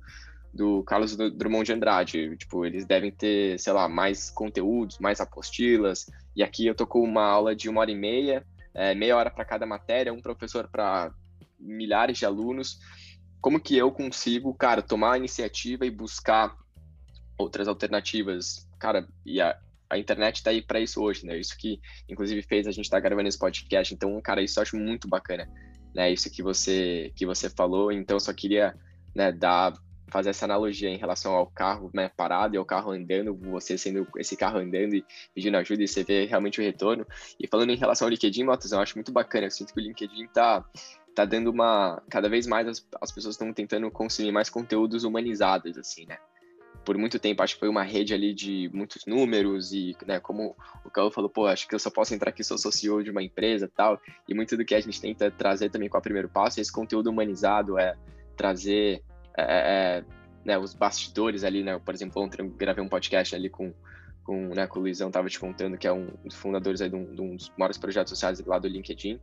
[0.53, 2.37] do Carlos Drummond de Andrade.
[2.37, 6.05] Tipo, eles devem ter, sei lá, mais conteúdos, mais apostilas.
[6.35, 9.29] E aqui eu tô com uma aula de uma hora e meia, é, meia hora
[9.29, 11.13] para cada matéria, um professor para
[11.59, 12.79] milhares de alunos.
[13.39, 16.55] Como que eu consigo, cara, tomar a iniciativa e buscar
[17.37, 19.55] outras alternativas cara, e a,
[19.87, 21.37] a internet está aí para isso hoje, né?
[21.37, 23.93] Isso que, inclusive, fez a gente estar tá gravando esse podcast.
[23.93, 25.47] Então, cara, isso eu acho muito bacana,
[25.93, 26.11] né?
[26.11, 27.91] Isso que você que você falou.
[27.91, 28.75] Então, eu só queria,
[29.15, 29.73] né, dar
[30.12, 34.08] fazer essa analogia em relação ao carro né, parado e ao carro andando, você sendo
[34.17, 37.06] esse carro andando e pedindo ajuda e você vê realmente o retorno.
[37.39, 39.47] E falando em relação ao LinkedIn, Matos, eu acho muito bacana.
[39.47, 40.63] Eu sinto que o LinkedIn tá
[41.13, 45.78] tá dando uma cada vez mais as, as pessoas estão tentando consumir mais conteúdos humanizados
[45.78, 46.17] assim, né?
[46.84, 50.56] por muito tempo, acho que foi uma rede ali de muitos números e, né, como
[50.84, 53.04] o Caio falou, pô, acho que eu só posso entrar aqui se eu sou CEO
[53.04, 56.02] de uma empresa tal, e muito do que a gente tenta trazer também com o
[56.02, 57.95] primeiro passo é esse conteúdo humanizado, é
[58.36, 59.04] trazer
[59.37, 60.03] é, é,
[60.45, 63.73] né, os bastidores ali, né, por exemplo, ontem eu gravei um podcast ali com,
[64.23, 66.95] com, né, com o Luizão, tava te contando que é um dos fundadores aí de
[66.95, 69.19] um, de um dos maiores projetos sociais lá do LinkedIn,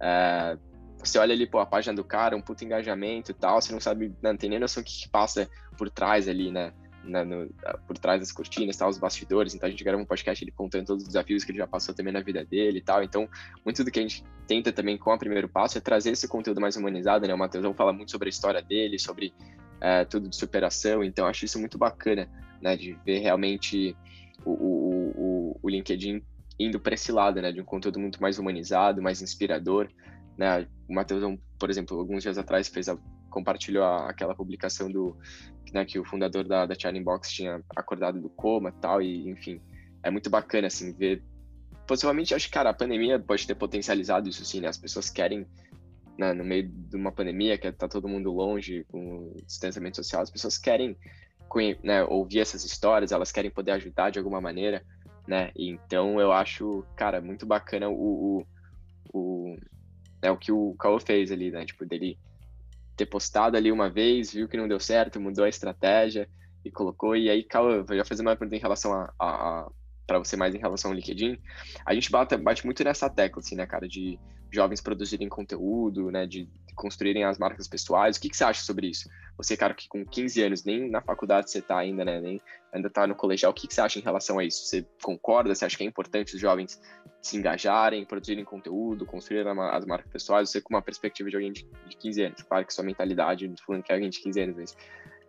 [0.00, 0.58] é,
[0.98, 3.80] você olha ali, pô, a página do cara, um puto engajamento e tal, você não
[3.80, 6.72] sabe, não tem nem noção o que, que passa por trás ali, né?
[7.04, 7.52] Na, no,
[7.86, 9.54] por trás das cortinas, tal, os bastidores.
[9.54, 11.94] Então a gente grava um podcast ele contando todos os desafios que ele já passou
[11.94, 13.02] também na vida dele e tal.
[13.02, 13.28] Então,
[13.64, 16.60] muito do que a gente tenta também com o primeiro passo é trazer esse conteúdo
[16.60, 17.34] mais humanizado, né?
[17.34, 19.34] O Matheusão fala muito sobre a história dele, sobre
[19.80, 21.02] é, tudo de superação.
[21.02, 22.28] Então, acho isso muito bacana,
[22.60, 22.76] né?
[22.76, 23.96] De ver realmente
[24.44, 26.22] o, o, o, o LinkedIn
[26.58, 27.50] indo para esse lado, né?
[27.50, 29.88] De um conteúdo muito mais humanizado, mais inspirador.
[30.36, 30.66] Né?
[30.88, 32.96] O Matheus, por exemplo, alguns dias atrás fez a,
[33.32, 35.16] compartilhou a, aquela publicação do
[35.72, 39.60] né, que o fundador da, da China Box tinha acordado do coma tal, e enfim,
[40.02, 41.22] é muito bacana assim ver.
[41.86, 44.68] Possivelmente, acho que cara, a pandemia pode ter potencializado isso sim, né?
[44.68, 45.46] As pessoas querem
[46.16, 50.30] né, no meio de uma pandemia que tá todo mundo longe com distanciamento social, as
[50.30, 50.96] pessoas querem
[51.82, 54.84] né, ouvir essas histórias, elas querem poder ajudar de alguma maneira,
[55.26, 55.50] né?
[55.56, 58.46] Então eu acho, cara, muito bacana o, o,
[59.12, 59.56] o
[60.22, 61.64] né, o que o Caô fez ali, né?
[61.64, 62.18] Tipo, dele
[63.02, 66.28] ter postado ali uma vez, viu que não deu certo, mudou a estratégia
[66.64, 67.16] e colocou.
[67.16, 69.70] E aí, Caô, vou já fazer uma pergunta em relação a, a
[70.12, 71.38] para você mais em relação ao LinkedIn.
[71.86, 74.18] A gente bate, bate muito nessa tecla, assim, né, cara, de
[74.50, 78.16] jovens produzirem conteúdo, né, de construírem as marcas pessoais.
[78.16, 79.08] O que, que você acha sobre isso?
[79.38, 82.88] Você, cara, que com 15 anos, nem na faculdade você está ainda, né, nem ainda
[82.88, 84.66] está no colegial, o que, que você acha em relação a isso?
[84.66, 85.54] Você concorda?
[85.54, 86.80] Você acha que é importante os jovens
[87.22, 90.50] se engajarem, produzirem conteúdo, construírem as marcas pessoais?
[90.50, 93.56] Você com uma perspectiva de alguém de, de 15 anos, claro que sua mentalidade, não
[93.66, 94.76] falando que é alguém de 15 anos, mas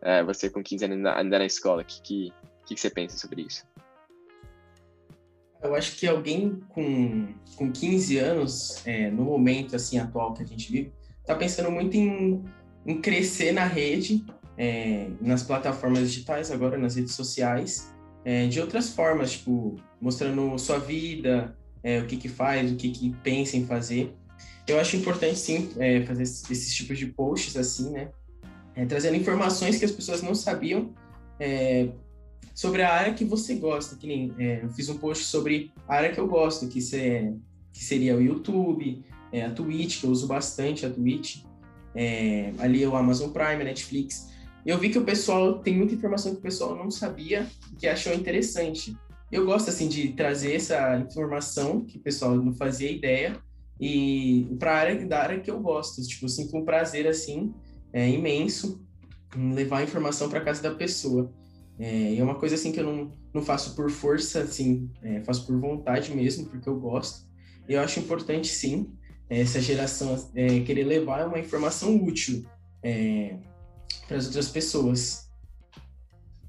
[0.01, 2.33] é, você com 15 anos ainda, ainda na escola, o que, que,
[2.65, 3.65] que, que você pensa sobre isso?
[5.63, 10.45] Eu acho que alguém com, com 15 anos, é, no momento assim atual que a
[10.45, 12.43] gente vive, está pensando muito em,
[12.85, 14.25] em crescer na rede,
[14.57, 17.93] é, nas plataformas digitais, agora nas redes sociais,
[18.25, 22.89] é, de outras formas, tipo, mostrando sua vida, é, o que que faz, o que
[22.89, 24.13] que pensa em fazer.
[24.67, 28.09] Eu acho importante, sim, é, fazer esses tipos de posts assim, né?
[28.75, 30.93] É, trazendo informações que as pessoas não sabiam,
[32.53, 35.95] sobre a área que você gosta, que nem é, eu fiz um post sobre a
[35.95, 37.33] área que eu gosto, que, se,
[37.71, 41.43] que seria o YouTube, é, a Twitch, que eu uso bastante a Twitch,
[41.95, 44.29] é, ali é o Amazon Prime, a Netflix.
[44.65, 48.13] Eu vi que o pessoal tem muita informação que o pessoal não sabia, que achou
[48.13, 48.95] interessante.
[49.31, 53.35] Eu gosto assim de trazer essa informação que o pessoal não fazia ideia
[53.79, 57.53] e para a área da área que eu gosto, tipo, sinto um prazer assim
[57.91, 58.81] é, imenso
[59.35, 61.31] levar a informação para casa da pessoa.
[61.79, 65.45] É, é uma coisa assim que eu não, não faço por força, assim, é, faço
[65.45, 67.27] por vontade mesmo, porque eu gosto.
[67.67, 68.93] Eu acho importante, sim,
[69.29, 72.45] essa geração é, querer levar uma informação útil
[72.83, 73.37] é,
[74.07, 75.29] para as outras pessoas.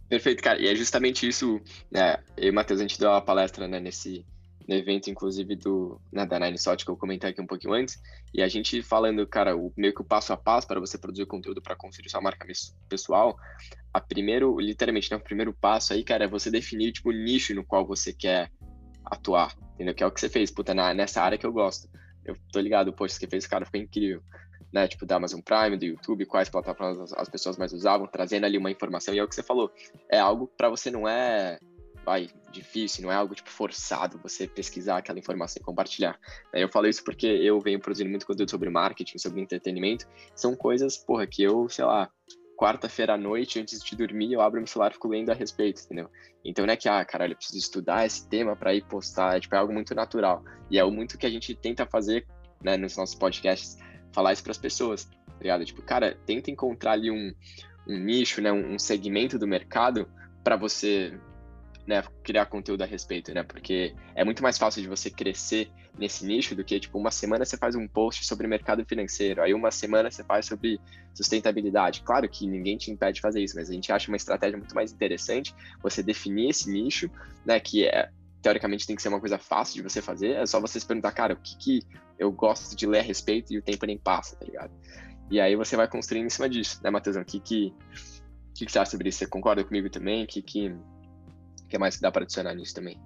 [0.08, 0.60] Perfeito, cara.
[0.60, 1.60] E é justamente isso,
[1.90, 2.18] né?
[2.36, 4.24] Eu e o Matheus, a gente deu uma palestra né, nesse,
[4.66, 8.00] no evento, inclusive, do, né, da Nine Sot, que eu comentei aqui um pouquinho antes,
[8.32, 11.26] e a gente falando, cara, o, meio que o passo a passo para você produzir
[11.26, 12.46] conteúdo para construir sua marca
[12.88, 13.36] pessoal,
[13.92, 17.54] a primeiro, literalmente, né, o primeiro passo aí, cara, é você definir, tipo, o nicho
[17.54, 18.50] no qual você quer
[19.04, 19.94] atuar, entendeu?
[19.94, 21.88] Que é o que você fez, puta, na, nessa área que eu gosto.
[22.24, 24.22] Eu tô ligado, poxa, você fez, cara, foi incrível.
[24.72, 28.58] Né, tipo da Amazon Prime, do YouTube, quais plataformas as pessoas mais usavam, trazendo ali
[28.58, 29.70] uma informação, e é o que você falou,
[30.10, 31.60] é algo para você não é
[32.04, 36.18] vai, difícil, não é algo tipo forçado você pesquisar aquela informação e compartilhar.
[36.52, 40.96] Eu falo isso porque eu venho produzindo muito conteúdo sobre marketing, sobre entretenimento, são coisas,
[40.96, 42.10] porra, que eu, sei lá,
[42.56, 45.82] quarta-feira à noite, antes de dormir, eu abro meu celular e fico lendo a respeito,
[45.84, 46.08] entendeu?
[46.44, 49.40] Então não é que, ah, caralho, eu preciso estudar esse tema para ir postar, é,
[49.40, 50.44] tipo, é algo muito natural.
[50.70, 52.26] E é muito que a gente tenta fazer,
[52.62, 53.76] né, nos nossos podcasts,
[54.12, 55.64] falar isso para as pessoas, tá ligado?
[55.64, 57.34] Tipo, cara, tenta encontrar ali um,
[57.88, 60.08] um nicho, né, um segmento do mercado
[60.42, 61.18] para você
[61.86, 63.42] né, criar conteúdo a respeito, né?
[63.42, 67.44] Porque é muito mais fácil de você crescer nesse nicho do que, tipo, uma semana
[67.44, 70.80] você faz um post sobre mercado financeiro, aí uma semana você faz sobre
[71.14, 72.02] sustentabilidade.
[72.02, 74.74] Claro que ninguém te impede de fazer isso, mas a gente acha uma estratégia muito
[74.74, 77.10] mais interessante você definir esse nicho,
[77.44, 78.08] né, que é
[78.42, 81.12] teoricamente tem que ser uma coisa fácil de você fazer, é só você se perguntar,
[81.12, 81.82] cara, o que que
[82.18, 84.70] eu gosto de ler a respeito e o tempo nem passa, tá ligado?
[85.30, 87.22] E aí você vai construindo em cima disso, né, Matheusão?
[87.22, 87.74] O que que,
[88.54, 89.18] que, que você acha sobre isso?
[89.18, 90.26] Você concorda comigo também?
[90.26, 90.74] Que que
[91.74, 92.96] que mais que dá para adicionar nisso também?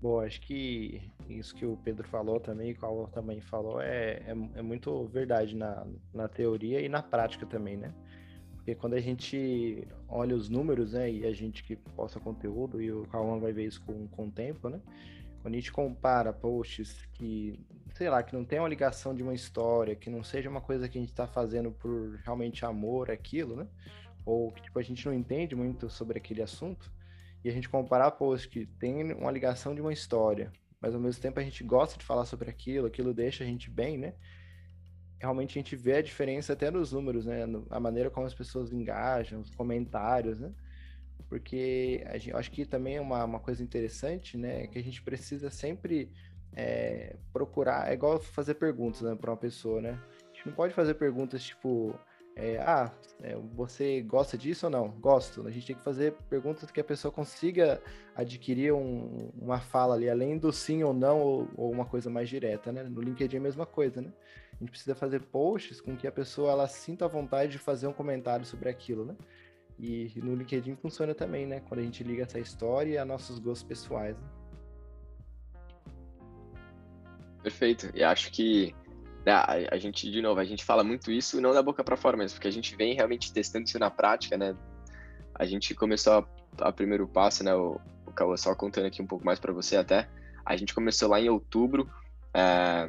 [0.00, 4.22] Bom, acho que isso que o Pedro falou também, e o Paulo também falou, é,
[4.24, 7.92] é, é, muito verdade na, na teoria e na prática também, né?
[8.54, 12.92] Porque quando a gente olha os números, né, e a gente que posta conteúdo, e
[12.92, 14.80] o Cauã vai ver isso com, com o tempo, né?
[15.42, 17.58] Quando a gente compara posts que,
[17.94, 20.88] sei lá, que não tem uma ligação de uma história, que não seja uma coisa
[20.88, 23.66] que a gente está fazendo por realmente amor aquilo, né?
[24.24, 26.92] Ou que tipo, a gente não entende muito sobre aquele assunto,
[27.46, 31.22] e a gente comparar posts que tem uma ligação de uma história, mas ao mesmo
[31.22, 34.14] tempo a gente gosta de falar sobre aquilo, aquilo deixa a gente bem, né?
[35.18, 37.44] realmente a gente vê a diferença até nos números, né?
[37.70, 40.52] A maneira como as pessoas engajam, os comentários, né?
[41.28, 44.66] Porque a gente, eu acho que também é uma, uma coisa interessante, né?
[44.66, 46.12] Que a gente precisa sempre
[46.52, 49.98] é, procurar, é igual fazer perguntas né, para uma pessoa, né?
[50.22, 51.98] A gente não pode fazer perguntas tipo,
[52.38, 54.90] é, ah, é, você gosta disso ou não?
[54.90, 55.46] Gosto.
[55.46, 57.82] A gente tem que fazer perguntas que a pessoa consiga
[58.14, 62.28] adquirir um, uma fala ali, além do sim ou não, ou, ou, uma coisa mais
[62.28, 62.82] direta, né?
[62.82, 64.12] No LinkedIn é a mesma coisa, né?
[64.52, 67.86] A gente precisa fazer posts com que a pessoa ela sinta a vontade de fazer
[67.86, 69.16] um comentário sobre aquilo, né?
[69.78, 71.60] E no LinkedIn funciona também, né?
[71.60, 74.14] Quando a gente liga essa história a nossos gostos pessoais.
[74.14, 74.28] Né?
[77.42, 77.90] Perfeito.
[77.94, 78.74] E acho que
[79.32, 82.16] a, a, gente, de novo, a gente fala muito isso não da boca para fora
[82.16, 84.54] mesmo, porque a gente vem realmente testando isso na prática, né?
[85.34, 86.26] A gente começou
[86.60, 87.54] a, a primeiro passo, né?
[87.54, 90.08] O, o Cauã só contando aqui um pouco mais para você até.
[90.44, 91.90] A gente começou lá em outubro,
[92.32, 92.88] é,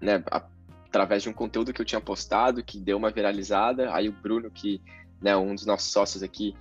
[0.00, 0.22] né?
[0.30, 0.44] A,
[0.92, 3.94] através de um conteúdo que eu tinha postado, que deu uma viralizada.
[3.94, 4.82] Aí o Bruno, que
[5.22, 6.54] né, um dos nossos sócios aqui,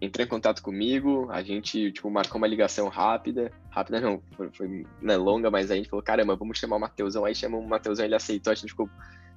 [0.00, 4.86] entrou em contato comigo, a gente, tipo, marcou uma ligação rápida, rápida não, foi, foi
[5.02, 8.04] né, longa, mas a gente falou, caramba, vamos chamar o Mateusão, aí chamamos o Mateusão,
[8.04, 8.88] ele aceitou, a gente ficou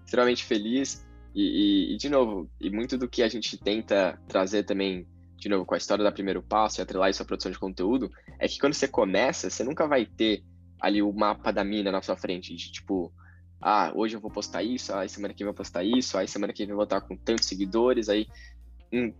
[0.05, 4.63] extremamente feliz, e, e, e, de novo, e muito do que a gente tenta trazer
[4.63, 7.57] também, de novo, com a história da Primeiro Passo e atrelar isso à produção de
[7.57, 10.43] conteúdo, é que quando você começa, você nunca vai ter
[10.79, 13.11] ali o mapa da mina na sua frente, de tipo,
[13.59, 16.27] ah, hoje eu vou postar isso, aí semana que vem eu vou postar isso, aí
[16.27, 18.27] semana que vem eu vou estar com tantos seguidores, aí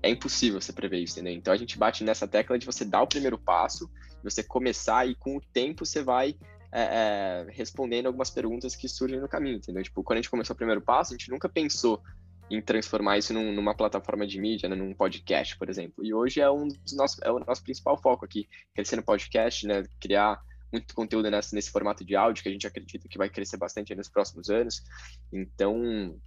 [0.02, 1.34] é impossível você prever isso, entendeu?
[1.34, 3.90] Então a gente bate nessa tecla de você dar o primeiro passo,
[4.24, 6.36] você começar e com o tempo você vai
[6.72, 9.84] é, é, respondendo algumas perguntas que surgem no caminho, entendeu?
[9.84, 12.02] Tipo, quando a gente começou o primeiro passo, a gente nunca pensou
[12.50, 16.04] em transformar isso num, numa plataforma de mídia, né, num podcast, por exemplo.
[16.04, 19.66] E hoje é um dos nossos, é o nosso principal foco aqui, crescer no podcast,
[19.66, 23.30] né, criar muito conteúdo nesse, nesse formato de áudio que a gente acredita que vai
[23.30, 24.84] crescer bastante nos próximos anos.
[25.32, 26.18] Então,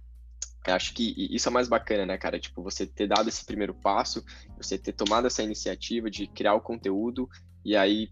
[0.73, 2.39] acho que isso é mais bacana, né, cara?
[2.39, 4.23] Tipo, você ter dado esse primeiro passo,
[4.57, 7.29] você ter tomado essa iniciativa de criar o conteúdo
[7.63, 8.09] e aí,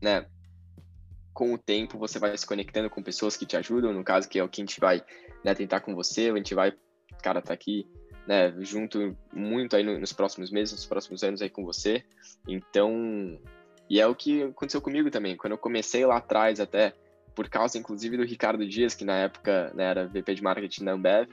[0.00, 0.26] né,
[1.32, 4.38] com o tempo você vai se conectando com pessoas que te ajudam, no caso que
[4.38, 5.04] é o que a gente vai
[5.44, 6.72] né, tentar com você, a gente vai,
[7.22, 7.86] cara, tá aqui,
[8.26, 12.04] né, junto muito aí nos próximos meses, nos próximos anos aí com você.
[12.48, 13.38] Então,
[13.90, 16.94] e é o que aconteceu comigo também, quando eu comecei lá atrás até,
[17.34, 20.92] por causa inclusive do Ricardo Dias, que na época né, era VP de marketing da
[20.92, 21.28] Ambev,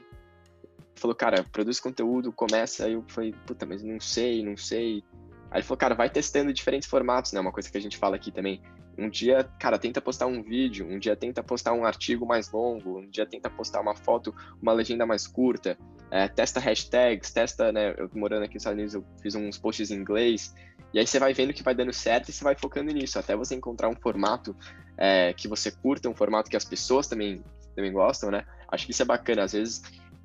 [0.94, 2.84] falou, cara, produz conteúdo, começa.
[2.84, 5.02] Aí eu falei, puta, mas não sei, não sei.
[5.50, 7.40] Aí ele falou, cara, vai testando diferentes formatos, né?
[7.40, 8.62] Uma coisa que a gente fala aqui também.
[8.96, 12.98] Um dia, cara, tenta postar um vídeo, um dia tenta postar um artigo mais longo,
[12.98, 15.78] um dia tenta postar uma foto, uma legenda mais curta,
[16.10, 17.94] é, testa hashtags, testa, né?
[17.96, 20.54] Eu morando aqui nos Estados Unidos, eu fiz uns posts em inglês,
[20.92, 23.34] e aí você vai vendo que vai dando certo e você vai focando nisso, até
[23.34, 24.54] você encontrar um formato
[24.96, 27.42] é, que você curta, um formato que as pessoas também,
[27.74, 28.44] também gostam, né?
[28.68, 29.44] Acho que isso é bacana.
[29.44, 29.82] Às vezes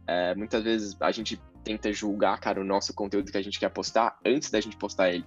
[0.07, 3.69] é, muitas vezes a gente tenta julgar, cara, o nosso conteúdo que a gente quer
[3.69, 5.25] postar antes da gente postar ele.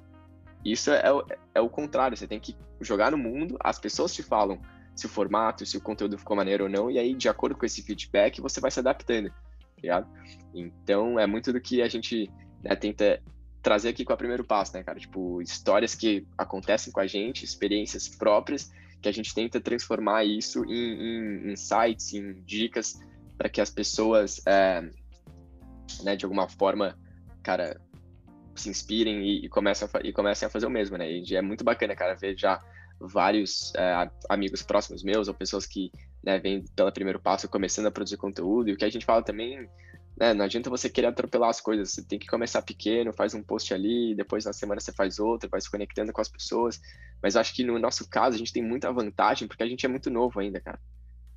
[0.65, 4.23] Isso é, é, é o contrário, você tem que jogar no mundo, as pessoas te
[4.23, 4.59] falam
[4.95, 7.65] se o formato, se o conteúdo ficou maneiro ou não, e aí, de acordo com
[7.65, 10.09] esse feedback, você vai se adaptando, tá ligado?
[10.55, 12.31] Então, é muito do que a gente
[12.63, 13.23] né, tenta
[13.63, 14.99] trazer aqui com o primeiro passo, né, cara?
[14.99, 20.65] Tipo, histórias que acontecem com a gente, experiências próprias, que a gente tenta transformar isso
[20.65, 22.99] em, em, em sites, em dicas
[23.41, 24.83] para que as pessoas, é,
[26.03, 26.95] né, de alguma forma,
[27.43, 27.81] cara,
[28.55, 31.11] se inspirem e, e, comecem a, e comecem a fazer o mesmo, né?
[31.11, 32.63] E é muito bacana, cara, ver já
[33.01, 35.91] vários é, amigos próximos meus ou pessoas que
[36.23, 38.69] né, vêm pelo primeiro passo começando a produzir conteúdo.
[38.69, 39.67] E o que a gente fala também,
[40.19, 43.43] né, não adianta você querer atropelar as coisas, você tem que começar pequeno, faz um
[43.43, 46.79] post ali, depois na semana você faz outro, vai se conectando com as pessoas.
[47.23, 49.89] Mas acho que no nosso caso a gente tem muita vantagem porque a gente é
[49.89, 50.79] muito novo ainda, cara.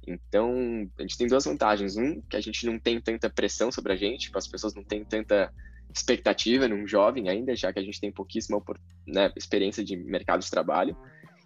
[0.08, 1.96] Então, a gente tem duas vantagens.
[1.98, 4.84] Um, que a gente não tem tanta pressão sobre a gente, tipo, as pessoas não
[4.84, 5.54] têm tanta
[5.94, 8.62] expectativa num jovem ainda, já que a gente tem pouquíssima
[9.06, 10.98] né, experiência de mercado de trabalho.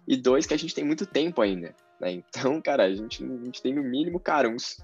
[0.06, 1.74] E dois, que a gente tem muito tempo ainda.
[2.00, 2.12] Né?
[2.12, 4.80] Então, cara, a gente, a gente tem no mínimo, cara, uns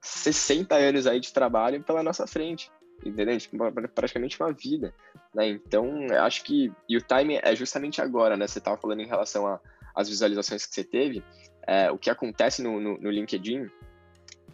[0.00, 2.70] 60 anos aí de trabalho pela nossa frente.
[3.04, 3.38] Entendeu?
[3.38, 3.56] Tipo,
[3.94, 4.94] praticamente uma vida.
[5.34, 5.48] Né?
[5.48, 6.72] Então, eu acho que.
[6.88, 8.46] E o time é justamente agora, né?
[8.46, 9.60] Você estava falando em relação
[9.94, 11.22] às visualizações que você teve
[11.68, 13.68] é, o que acontece no, no, no, LinkedIn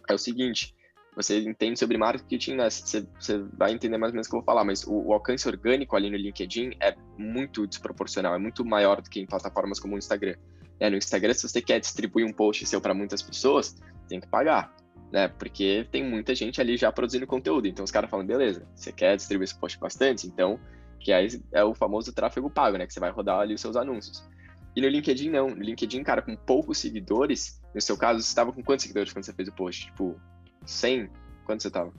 [0.09, 0.75] é o seguinte:
[1.15, 2.69] você entende sobre marketing, né?
[2.69, 5.13] Você, você vai entender mais ou menos o que eu vou falar, mas o, o,
[5.13, 9.79] alcance orgânico ali no LinkedIn é muito desproporcional, é muito maior do que em plataformas
[9.79, 10.35] como o Instagram.
[10.77, 13.77] É, no Instagram, se você quer distribuir um post seu para muitas pessoas,
[14.09, 14.75] tem que pagar,
[15.09, 15.29] né?
[15.29, 17.65] Porque tem muita gente ali já produzindo conteúdo.
[17.65, 20.27] Então os caras falam, beleza, você quer distribuir esse post bastante?
[20.27, 20.59] Então,
[20.99, 22.85] que aí é o famoso tráfego pago, né?
[22.85, 24.27] Que você vai rodar ali os seus anúncios.
[24.75, 25.49] E no LinkedIn, não.
[25.49, 29.23] No LinkedIn, cara, com poucos seguidores, no seu caso, você estava com quantos seguidores quando
[29.23, 29.85] você fez o post?
[29.85, 30.19] Tipo,
[30.65, 31.09] 100?
[31.45, 31.93] Quanto você tava?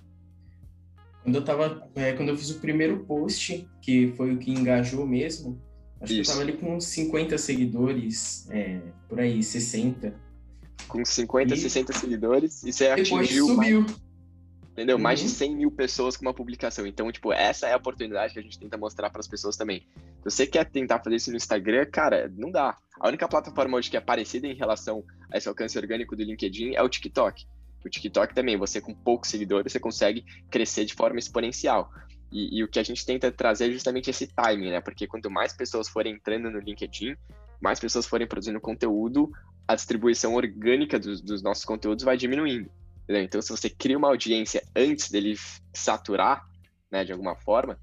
[1.22, 5.06] Quando eu tava, é, quando eu fiz o primeiro post, que foi o que engajou
[5.06, 5.60] mesmo,
[6.00, 6.22] acho Isso.
[6.22, 10.14] que eu tava ali com uns 50 seguidores, é, por aí, 60.
[10.86, 11.56] Com 50, e...
[11.56, 13.46] 60 seguidores, e você Depois atingiu...
[13.46, 13.80] subiu.
[13.80, 14.05] Mais,
[14.76, 14.96] entendeu?
[14.96, 15.02] Uhum.
[15.02, 16.86] Mais de 100 mil pessoas com uma publicação.
[16.86, 19.80] Então, tipo, essa é a oportunidade que a gente tenta mostrar para as pessoas também.
[20.22, 22.76] Se você quer tentar fazer isso no Instagram, cara, não dá.
[23.00, 25.02] A única plataforma hoje que é parecida em relação
[25.32, 27.46] a esse alcance orgânico do LinkedIn é o TikTok.
[27.84, 31.90] O TikTok também, você com poucos seguidores, você consegue crescer de forma exponencial.
[32.30, 34.80] E, e, o que a gente tenta trazer é justamente esse timing, né?
[34.80, 37.16] Porque quanto mais pessoas forem entrando no LinkedIn,
[37.60, 39.30] mais pessoas forem produzindo conteúdo,
[39.66, 42.68] a distribuição orgânica dos, dos nossos conteúdos vai diminuindo.
[43.06, 43.22] Entendeu?
[43.22, 45.36] Então, se você cria uma audiência antes dele
[45.72, 46.44] saturar,
[46.90, 47.78] né, de alguma forma,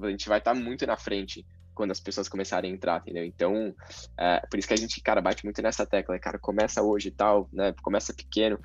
[0.00, 3.24] a gente vai estar muito na frente quando as pessoas começarem a entrar, entendeu?
[3.24, 3.74] Então,
[4.18, 7.12] é, por isso que a gente, cara, bate muito nessa tecla, cara, começa hoje e
[7.12, 8.58] tal, né, começa pequeno,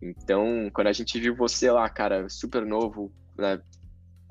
[0.00, 3.60] então, quando a gente viu você lá, cara, super novo, né,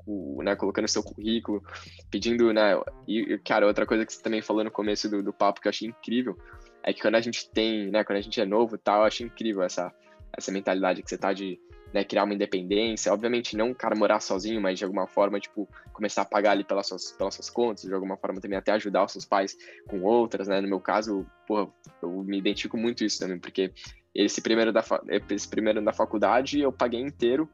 [0.06, 1.62] o, né colocando seu currículo,
[2.10, 5.60] pedindo, né, e, cara, outra coisa que você também falou no começo do, do papo
[5.60, 6.36] que eu achei incrível,
[6.82, 9.06] é que quando a gente tem, né, quando a gente é novo e tal, eu
[9.06, 9.92] achei incrível essa,
[10.36, 11.58] essa mentalidade que você tá de,
[11.92, 16.22] né, criar uma independência, obviamente não, cara, morar sozinho, mas de alguma forma, tipo, começar
[16.22, 19.12] a pagar ali pelas suas, pelas suas contas, de alguma forma também até ajudar os
[19.12, 19.56] seus pais
[19.88, 21.68] com outras, né, no meu caso, porra,
[22.02, 23.72] eu me identifico muito isso também, porque
[24.14, 24.84] esse primeiro da,
[25.30, 27.48] esse primeiro da faculdade eu paguei inteiro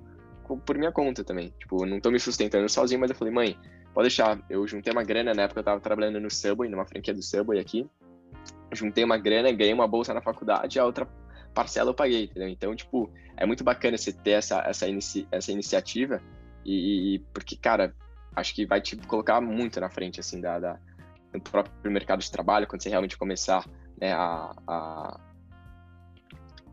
[0.67, 1.53] por minha conta também.
[1.59, 3.59] Tipo, não tô me sustentando sozinho, mas eu falei, mãe,
[3.95, 4.39] pode deixar.
[4.51, 7.59] Eu juntei uma grana, na época eu tava trabalhando no Subway, numa franquia do Subway
[7.59, 7.89] aqui.
[8.73, 11.07] Juntei uma grana, ganhei uma bolsa na faculdade, a outra
[11.55, 12.49] parcela eu paguei, entendeu?
[12.49, 16.21] Então, tipo, é muito bacana você ter essa, essa, inici essa iniciativa
[16.65, 17.95] e, porque, cara,
[18.37, 20.79] acho que vai te colocar muito na frente, assim, da, da
[21.33, 23.67] do próprio mercado de trabalho, quando você realmente começar
[23.99, 25.21] né, a, a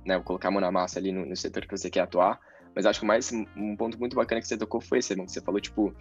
[0.06, 2.40] né, colocar a mão na massa ali no, no, setor que você quer atuar.
[2.76, 5.32] Mas acho que mais um ponto muito bacana que você tocou foi esse, irmão, que
[5.32, 5.94] você falou, tipo,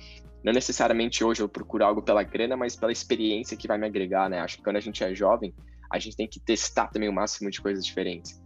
[0.44, 4.28] não necessariamente hoje eu procuro algo pela grana, mas pela experiência que vai me agregar,
[4.28, 4.40] né?
[4.40, 5.54] Acho que quando a gente é jovem,
[5.90, 8.40] a gente tem que testar também o máximo de coisas diferentes.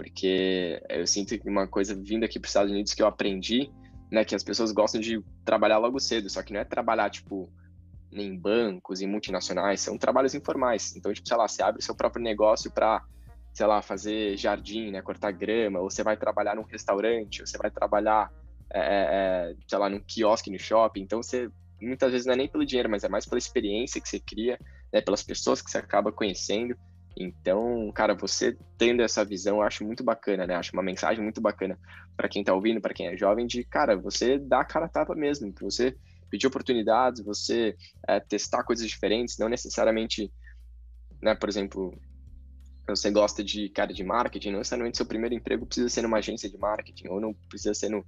[0.00, 3.70] Porque eu sinto que uma coisa vindo aqui para os Estados Unidos que eu aprendi,
[4.10, 7.52] né, que as pessoas gostam de trabalhar logo cedo, só que não é trabalhar, tipo,
[8.10, 10.96] em bancos, em multinacionais, são trabalhos informais.
[10.96, 13.04] Então, tipo, sei lá, você abre seu próprio negócio para
[13.52, 17.58] sei lá, fazer jardim, né, cortar grama, ou você vai trabalhar num restaurante, ou você
[17.58, 18.30] vai trabalhar,
[18.72, 21.02] é, é, sei lá, num quiosque no shopping.
[21.02, 24.08] Então, você muitas vezes não é nem pelo dinheiro, mas é mais pela experiência que
[24.08, 24.58] você cria,
[24.90, 26.74] né, pelas pessoas que você acaba conhecendo.
[27.16, 30.54] Então, cara, você tendo essa visão, eu acho muito bacana, né?
[30.54, 31.78] Acho uma mensagem muito bacana
[32.16, 34.88] para quem tá ouvindo, para quem é jovem, de, cara, você dá a cara a
[34.88, 35.96] tapa mesmo, você
[36.30, 37.76] pedir oportunidades, você
[38.08, 40.32] é, testar coisas diferentes, não necessariamente,
[41.20, 41.92] né, por exemplo,
[42.88, 46.48] você gosta de cara de marketing, não necessariamente seu primeiro emprego precisa ser numa agência
[46.48, 48.04] de marketing, ou não precisa ser no.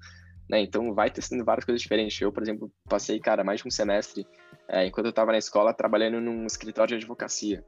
[0.49, 0.61] Né?
[0.61, 2.21] Então, vai testando várias coisas diferentes.
[2.21, 4.27] Eu, por exemplo, passei, cara, mais de um semestre,
[4.69, 7.65] é, enquanto eu estava na escola, trabalhando num escritório de advocacia.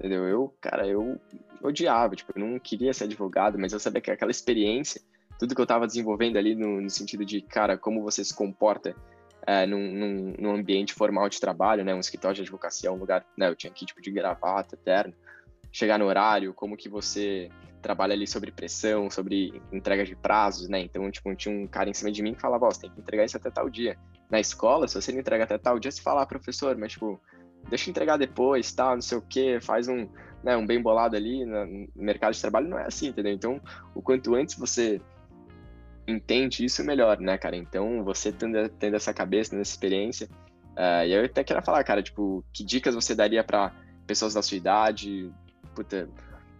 [0.00, 0.26] Entendeu?
[0.26, 1.20] Eu, cara, eu
[1.62, 4.98] odiava, tipo, eu não queria ser advogado, mas eu sabia que aquela experiência,
[5.38, 8.96] tudo que eu estava desenvolvendo ali no, no, sentido de, cara, como você se comporta
[9.46, 11.94] é, num, num, num, ambiente formal de trabalho, né?
[11.94, 13.48] Um escritório de advocacia, um lugar, né?
[13.48, 15.14] Eu tinha aqui, tipo, de gravata, terno
[15.72, 17.48] chegar no horário, como que você
[17.80, 20.80] trabalha ali sobre pressão, sobre entrega de prazos, né?
[20.80, 23.00] Então, tipo, tinha um cara em cima de mim que falava, ó, você tem que
[23.00, 23.96] entregar isso até tal dia.
[24.28, 27.20] Na escola, se você não entrega até tal dia, você fala, ah, professor, mas, tipo,
[27.68, 30.08] deixa eu entregar depois, tal, não sei o quê, faz um,
[30.42, 33.32] né, um bem bolado ali no mercado de trabalho, não é assim, entendeu?
[33.32, 33.60] Então,
[33.94, 35.00] o quanto antes você
[36.06, 37.56] entende isso, melhor, né, cara?
[37.56, 40.28] Então, você tendo, tendo essa cabeça, nessa experiência,
[40.76, 43.72] uh, e eu até queria falar, cara, tipo, que dicas você daria para
[44.06, 45.30] pessoas da sua idade,
[45.74, 46.08] puta,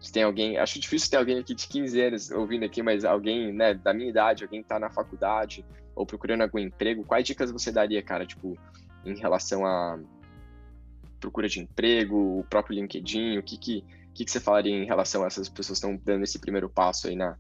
[0.00, 3.52] se tem alguém, acho difícil ter alguém aqui de 15 anos ouvindo aqui, mas alguém,
[3.52, 7.50] né, da minha idade, alguém que tá na faculdade ou procurando algum emprego, quais dicas
[7.50, 8.56] você daria, cara, tipo,
[9.04, 9.98] em relação a
[11.20, 15.22] procura de emprego, o próprio LinkedIn, o que que, que, que você falaria em relação
[15.22, 17.36] a essas pessoas que estão dando esse primeiro passo aí na,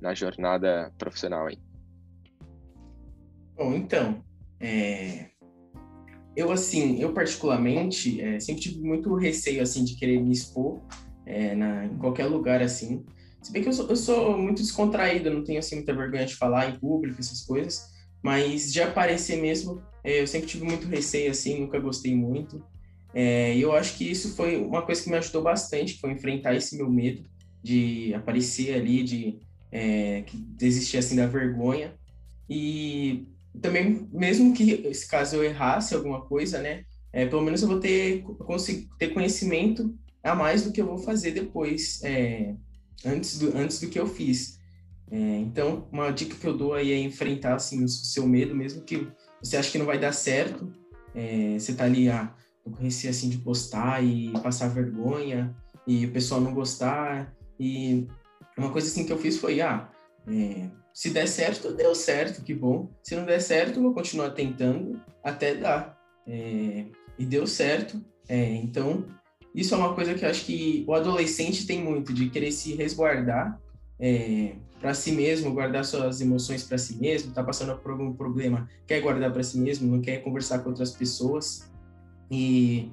[0.00, 1.58] na jornada profissional aí?
[3.56, 4.22] Bom, então,
[4.60, 5.30] é,
[6.36, 10.80] eu assim, eu particularmente é, sempre tive muito receio assim de querer me expor
[11.24, 13.04] é, na, em qualquer lugar assim.
[13.40, 16.34] Se bem que eu sou, eu sou muito descontraído, não tenho assim muita vergonha de
[16.34, 17.90] falar em público, essas coisas,
[18.22, 22.64] mas de aparecer mesmo, é, eu sempre tive muito receio, assim, nunca gostei muito.
[23.14, 26.76] É, eu acho que isso foi uma coisa que me ajudou bastante, foi enfrentar esse
[26.76, 27.22] meu medo
[27.62, 29.38] de aparecer ali, de
[29.70, 30.24] é,
[30.56, 31.94] desistir assim da vergonha.
[32.50, 33.28] E
[33.62, 37.78] também, mesmo que se caso eu errasse alguma coisa, né, é, pelo menos eu vou
[37.78, 38.24] ter,
[38.98, 42.54] ter conhecimento a mais do que eu vou fazer depois, é,
[43.04, 44.58] antes, do, antes do que eu fiz.
[45.10, 48.82] É, então, uma dica que eu dou aí é enfrentar assim, o seu medo, mesmo
[48.82, 49.06] que
[49.40, 50.72] você acha que não vai dar certo,
[51.14, 52.34] é, você tá ali, ah,
[52.64, 55.54] eu conheci assim de postar e passar vergonha
[55.86, 58.06] e o pessoal não gostar e
[58.56, 59.88] uma coisa assim que eu fiz foi, ah,
[60.26, 62.88] é, se der certo, deu certo, que bom.
[63.02, 65.98] Se não der certo, vou continuar tentando até dar.
[66.26, 66.84] É,
[67.18, 68.00] e deu certo.
[68.28, 69.04] É, então,
[69.54, 72.74] isso é uma coisa que eu acho que o adolescente tem muito, de querer se
[72.74, 73.60] resguardar
[73.98, 78.68] é, para si mesmo, guardar suas emoções para si mesmo, tá passando por algum problema,
[78.86, 81.70] quer guardar para si mesmo, não quer conversar com outras pessoas.
[82.30, 82.90] E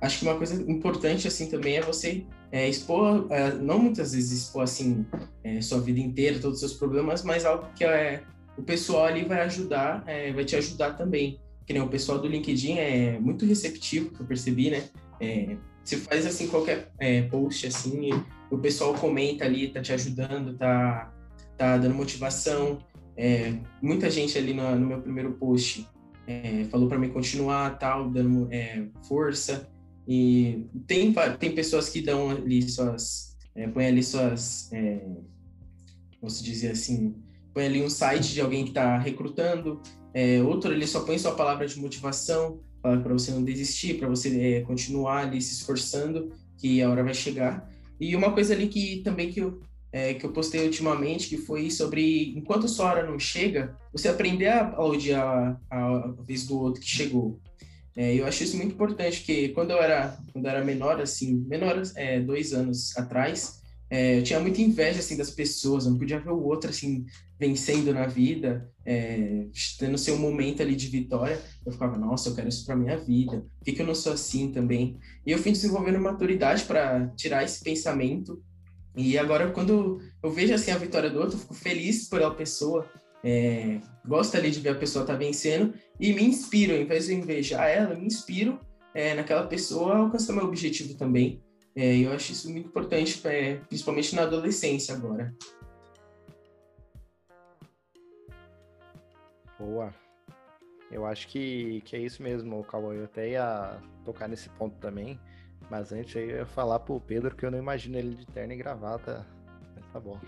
[0.00, 4.42] acho que uma coisa importante assim também é você é, expor, é, não muitas vezes
[4.44, 5.04] expor assim
[5.44, 8.22] é, sua vida inteira, todos os seus problemas, mas algo que é,
[8.56, 11.40] o pessoal ali vai ajudar, é, vai te ajudar também.
[11.66, 14.84] Que nem o pessoal do LinkedIn é muito receptivo, que eu percebi, né?
[15.20, 18.10] É, você faz assim qualquer é, post assim,
[18.50, 21.12] o pessoal comenta ali, tá te ajudando, tá,
[21.56, 22.78] tá dando motivação.
[23.82, 25.86] muita gente ali no, no meu primeiro post
[26.28, 29.68] é, falou para mim continuar, tal, dando é, força.
[30.06, 35.00] E tem, tem pessoas que dão ali suas, é, põe ali suas, é,
[36.28, 37.14] se dizer assim,
[37.54, 39.80] põe ali um site de alguém que está recrutando,
[40.12, 44.40] é, outro ele só põe sua palavra de motivação, para você não desistir, para você
[44.40, 47.68] é, continuar ali se esforçando, que a hora vai chegar.
[48.00, 49.60] E uma coisa ali que também que eu
[49.92, 54.48] é, que eu postei ultimamente, que foi sobre enquanto sua hora não chega, você aprender
[54.48, 57.40] a a, a, a vez do outro que chegou.
[57.96, 61.44] É, eu acho isso muito importante, porque quando eu era, quando eu era menor, assim,
[61.48, 63.60] menor, é, dois anos atrás,
[63.90, 67.06] é, eu tinha muita inveja, assim, das pessoas, eu não podia ver o outro, assim,
[67.40, 69.46] vencendo na vida, é,
[69.78, 73.44] tendo seu momento ali de vitória, eu ficava, nossa, eu quero isso para minha vida,
[73.58, 74.98] por que, que eu não sou assim também?
[75.26, 78.42] E eu fui desenvolvendo maturidade para tirar esse pensamento
[78.98, 82.32] e agora, quando eu vejo assim a vitória do outro, eu fico feliz por a
[82.32, 82.84] pessoa,
[83.22, 87.06] é, gosto ali de ver a pessoa estar tá vencendo e me inspiro, ao invés
[87.06, 88.58] de invejar ela, me inspiro
[88.92, 91.40] é, naquela pessoa a alcançar meu objetivo também.
[91.76, 95.32] É, eu acho isso muito importante, é, principalmente na adolescência agora.
[99.60, 99.94] Boa.
[100.90, 102.94] Eu acho que, que é isso mesmo, Cauã.
[102.94, 105.20] Eu até ia tocar nesse ponto também.
[105.70, 108.56] Mas antes eu ia falar pro Pedro que eu não imagino ele de terno e
[108.56, 109.26] gravata.
[109.74, 110.18] Mas tá bom.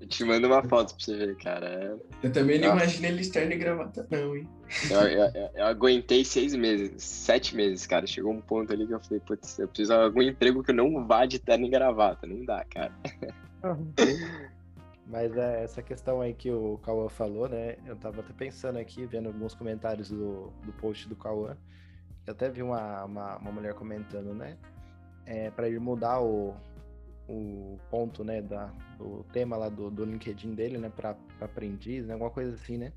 [0.00, 1.66] Eu te mando uma foto pra você ver, cara.
[1.66, 2.26] É...
[2.26, 4.48] Eu também não imagino ele de terno e gravata, não, hein?
[4.90, 8.06] Eu, eu, eu, aguentei seis meses, sete meses, cara.
[8.06, 11.06] Chegou um ponto ali que eu falei, putz, eu preciso de algum emprego que não
[11.06, 12.26] vá de terno e gravata.
[12.26, 12.92] Não dá, cara.
[15.06, 17.76] Mas é, essa questão aí que o Cauã falou, né?
[17.84, 21.56] Eu tava até pensando aqui, vendo alguns comentários do, do post do Cauã.
[22.26, 24.56] Eu até vi uma, uma, uma mulher comentando, né?
[25.26, 26.54] É, para ele mudar o,
[27.28, 28.66] o ponto, né, da,
[28.98, 32.92] do tema lá do, do LinkedIn dele, né, para aprendiz, né, alguma coisa assim, né?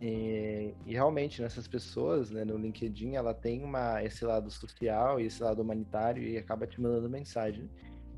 [0.00, 5.26] E, e, realmente nessas pessoas, né, no LinkedIn, ela tem uma esse lado social e
[5.26, 7.70] esse lado humanitário e acaba te mandando mensagem.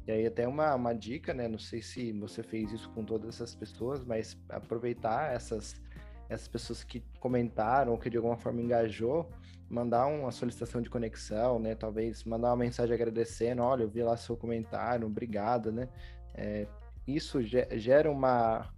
[0.06, 3.34] E aí até uma, uma dica, né, não sei se você fez isso com todas
[3.34, 5.80] essas pessoas, mas aproveitar essas
[6.28, 9.30] essas pessoas que comentaram ou que de alguma forma engajou
[9.68, 11.74] mandar uma solicitação de conexão, né?
[11.74, 15.88] Talvez mandar uma mensagem agradecendo, olha, eu vi lá seu comentário, obrigado, né?
[16.34, 16.66] É,
[17.06, 18.68] isso gera uma,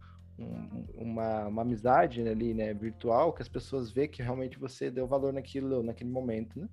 [0.95, 5.33] uma, uma amizade ali, né, virtual, que as pessoas vê que realmente você deu valor
[5.33, 6.69] naquilo, naquele momento, né?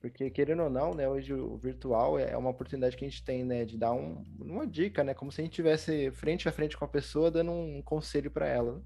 [0.00, 3.44] Porque, querendo ou não, né, hoje o virtual é uma oportunidade que a gente tem,
[3.44, 6.76] né, de dar um, uma dica, né, como se a gente tivesse frente a frente
[6.76, 8.72] com a pessoa dando um conselho para ela.
[8.72, 8.80] Né?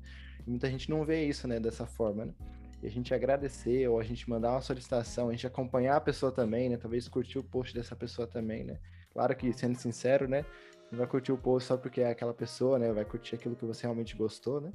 [0.47, 2.35] Muita gente não vê isso, né, dessa forma, né?
[2.83, 6.31] e a gente agradecer, ou a gente mandar uma solicitação, a gente acompanhar a pessoa
[6.31, 6.77] também, né?
[6.77, 8.79] Talvez curtir o post dessa pessoa também, né?
[9.13, 10.45] Claro que, sendo sincero, né?
[10.91, 12.93] Não vai curtir o post só porque é aquela pessoa, né?
[12.93, 14.73] Vai curtir aquilo que você realmente gostou, né?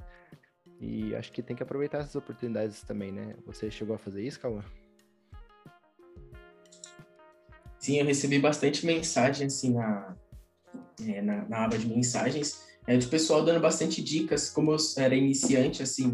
[0.80, 3.36] E acho que tem que aproveitar essas oportunidades também, né?
[3.46, 4.64] Você chegou a fazer isso, Cauã?
[7.78, 10.16] Sim, eu recebi bastante mensagem, assim, na,
[11.06, 15.14] é, na, na, aba de mensagens, é, de pessoal dando bastante dicas, como eu era
[15.14, 16.06] iniciante, assim,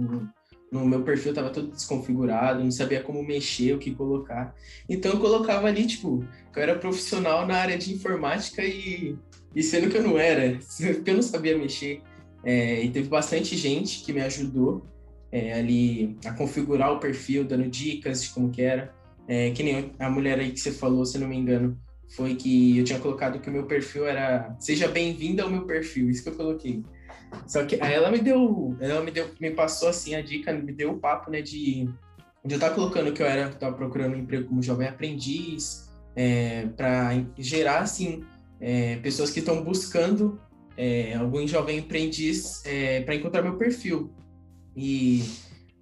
[0.70, 4.54] no meu perfil estava todo desconfigurado, não sabia como mexer, o que colocar.
[4.88, 9.16] Então eu colocava ali, tipo, que eu era profissional na área de informática e,
[9.54, 10.58] e sendo que eu não era,
[10.94, 12.02] porque eu não sabia mexer.
[12.44, 14.82] É, e teve bastante gente que me ajudou
[15.32, 18.94] é, ali a configurar o perfil, dando dicas de como que era.
[19.26, 21.78] É, que nem a mulher aí que você falou, se não me engano,
[22.08, 26.10] foi que eu tinha colocado que o meu perfil era seja bem-vinda ao meu perfil,
[26.10, 26.82] isso que eu coloquei.
[27.46, 30.72] Só que aí ela me deu, ela me deu, me passou assim a dica, me
[30.72, 31.88] deu o papo, né, de,
[32.44, 36.66] de eu estar colocando que eu era, estava procurando um emprego como jovem aprendiz, é,
[36.76, 38.24] para gerar assim
[38.60, 40.40] é, pessoas que estão buscando
[40.76, 44.12] é, algum jovem aprendiz é, para encontrar meu perfil.
[44.76, 45.22] E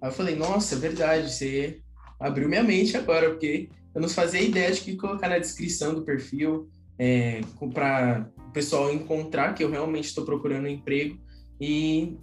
[0.01, 1.79] aí eu falei, nossa, é verdade, você
[2.19, 6.03] abriu minha mente agora, porque eu não fazia ideia de que colocar na descrição do
[6.03, 6.69] perfil
[6.99, 7.41] é,
[7.73, 11.17] para o pessoal encontrar que eu realmente estou procurando um emprego.
[11.59, 12.15] E,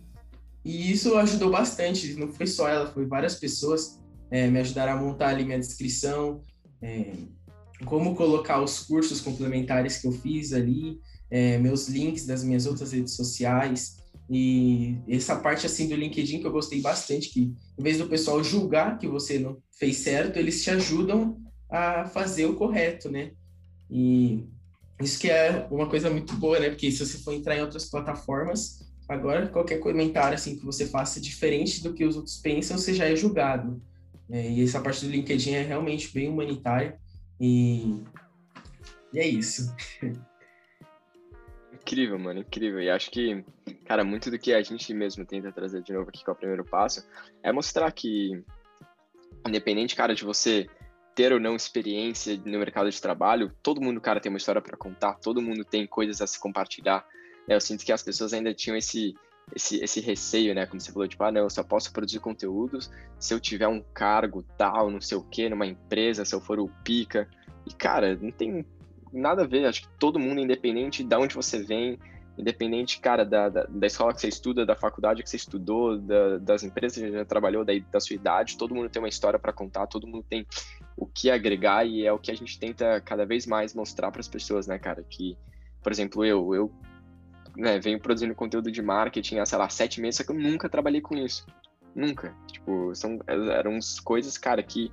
[0.64, 4.00] e isso ajudou bastante, não foi só ela, foi várias pessoas
[4.30, 6.42] é, me ajudaram a montar ali minha descrição,
[6.80, 7.12] é,
[7.84, 12.92] como colocar os cursos complementares que eu fiz ali, é, meus links das minhas outras
[12.92, 13.96] redes sociais.
[14.30, 18.44] E essa parte assim do LinkedIn que eu gostei bastante, que em vez do pessoal
[18.44, 21.43] julgar que você não fez certo, eles te ajudam
[21.74, 23.32] a fazer o correto, né?
[23.90, 24.46] E
[25.00, 26.70] isso que é uma coisa muito boa, né?
[26.70, 31.20] Porque se você for entrar em outras plataformas, agora qualquer comentário assim que você faça
[31.20, 33.82] diferente do que os outros pensam, você já é julgado.
[34.30, 36.96] É, e essa parte do LinkedIn é realmente bem humanitária
[37.40, 38.02] e,
[39.12, 39.74] e é isso.
[41.74, 42.80] Incrível, mano, incrível.
[42.80, 43.44] E acho que,
[43.84, 46.64] cara, muito do que a gente mesmo tenta trazer de novo aqui com o primeiro
[46.64, 47.06] passo
[47.42, 48.42] é mostrar que,
[49.46, 50.66] independente, cara, de você
[51.14, 54.76] ter ou não experiência no mercado de trabalho, todo mundo, cara, tem uma história para
[54.76, 57.06] contar, todo mundo tem coisas a se compartilhar.
[57.46, 57.54] Né?
[57.54, 59.14] Eu sinto que as pessoas ainda tinham esse,
[59.54, 60.66] esse, esse receio, né?
[60.66, 63.82] Como você falou, tipo, ah, não, eu só posso produzir conteúdos se eu tiver um
[63.92, 67.28] cargo tal, não sei o quê, numa empresa, se eu for o pica.
[67.66, 68.64] E, cara, não tem
[69.12, 69.66] nada a ver.
[69.66, 71.98] Acho que todo mundo, independente de onde você vem,
[72.36, 76.38] independente, cara, da, da, da, escola que você estuda, da faculdade que você estudou, da,
[76.38, 79.38] das empresas que você já trabalhou, da, da sua idade, todo mundo tem uma história
[79.38, 80.46] para contar, todo mundo tem
[80.96, 84.20] o que agregar e é o que a gente tenta cada vez mais mostrar para
[84.20, 85.04] as pessoas, né, cara?
[85.08, 85.38] Que,
[85.82, 86.72] por exemplo, eu, eu
[87.56, 90.68] né, venho produzindo conteúdo de marketing há, sei lá, sete meses, só que eu nunca
[90.68, 91.46] trabalhei com isso.
[91.94, 92.34] Nunca.
[92.50, 94.90] Tipo, são, eram coisas, cara, que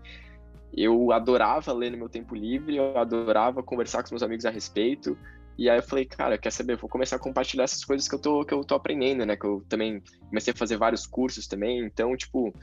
[0.74, 4.50] eu adorava ler no meu tempo livre, eu adorava conversar com os meus amigos a
[4.50, 5.18] respeito.
[5.58, 6.78] E aí eu falei, cara, quer saber?
[6.78, 9.36] Vou começar a compartilhar essas coisas que eu tô, que eu tô aprendendo, né?
[9.36, 11.86] Que eu também comecei a fazer vários cursos também.
[11.86, 12.54] Então, tipo,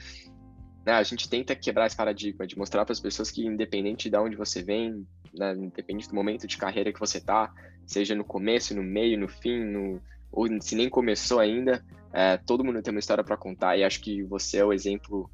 [0.85, 4.17] né, a gente tenta quebrar esse paradigma de mostrar para as pessoas que, independente de
[4.17, 7.53] onde você vem, né, independente do momento de carreira que você tá,
[7.87, 10.01] seja no começo, no meio, no fim, no,
[10.33, 13.77] ou se nem começou ainda, é, todo mundo tem uma história para contar.
[13.77, 15.31] E acho que você é o exemplo,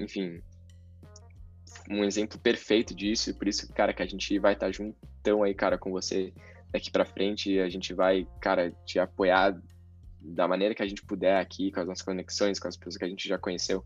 [0.00, 0.42] enfim,
[1.88, 5.42] um exemplo perfeito disso, e por isso, cara, que a gente vai estar tá juntão
[5.42, 6.32] aí, cara, com você
[6.76, 9.58] daqui para frente, a gente vai, cara, te apoiar
[10.20, 13.04] da maneira que a gente puder aqui, com as nossas conexões, com as pessoas que
[13.04, 13.82] a gente já conheceu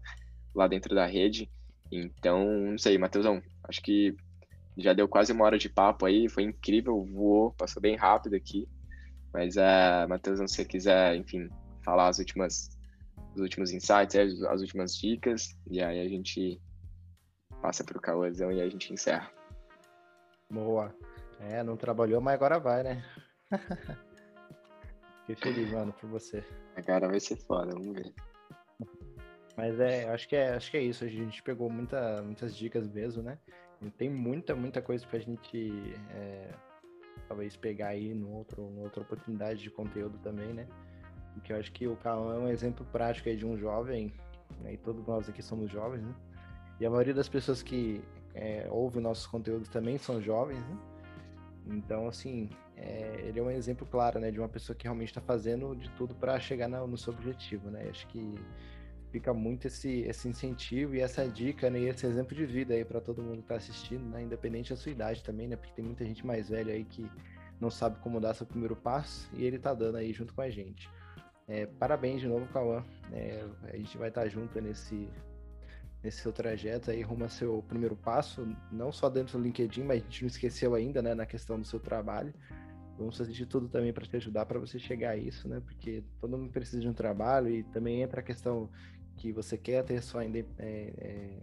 [0.54, 1.48] lá dentro da rede.
[1.92, 4.16] Então, não sei, Matheusão, acho que
[4.76, 8.68] já deu quase uma hora de papo aí, foi incrível, voou, passou bem rápido aqui.
[9.32, 11.48] Mas, uh, Matheusão, se você quiser, enfim,
[11.84, 12.70] falar as últimas,
[13.36, 16.60] os últimos insights, as últimas dicas, e aí a gente
[17.62, 19.30] passa para o Cauãzão e a gente encerra.
[20.50, 20.92] Boa.
[21.40, 23.04] É, não trabalhou, mas agora vai, né?
[25.26, 26.44] Fiquei feliz, mano, por você.
[26.76, 28.12] Agora vai ser foda, vamos ver.
[29.56, 31.04] Mas é, acho que é, acho que é isso.
[31.04, 33.38] A gente pegou muita, muitas dicas mesmo, né?
[33.80, 36.50] E tem muita, muita coisa pra gente é,
[37.26, 40.66] talvez pegar aí no outro, numa outra oportunidade de conteúdo também, né?
[41.34, 44.12] Porque eu acho que o Cauã é um exemplo prático aí de um jovem,
[44.60, 44.74] né?
[44.74, 46.14] e todos nós aqui somos jovens, né?
[46.78, 48.02] E a maioria das pessoas que
[48.34, 50.89] é, ouvem nossos conteúdos também são jovens, né?
[51.66, 55.20] Então, assim, é, ele é um exemplo claro, né, de uma pessoa que realmente está
[55.20, 57.86] fazendo de tudo para chegar no, no, seu objetivo, né?
[57.90, 58.34] Acho que
[59.10, 62.84] fica muito esse, esse incentivo e essa dica, né, e esse exemplo de vida aí
[62.84, 65.56] para todo mundo que está assistindo, né, independente da sua idade também, né?
[65.56, 67.08] Porque tem muita gente mais velha aí que
[67.60, 70.48] não sabe como dar seu primeiro passo e ele está dando aí junto com a
[70.48, 70.88] gente.
[71.46, 72.84] É, parabéns de novo, Cauã.
[73.12, 75.08] É, a gente vai estar tá junto nesse,
[76.02, 80.00] nesse seu trajeto aí rumo ao seu primeiro passo, não só dentro do LinkedIn, mas
[80.00, 82.32] a gente não esqueceu ainda, né, na questão do seu trabalho.
[82.98, 85.60] Vamos fazer de tudo também para te ajudar para você chegar a isso, né?
[85.60, 88.68] Porque todo mundo precisa de um trabalho e também entra a questão
[89.16, 91.42] que você quer ter sua, é, é,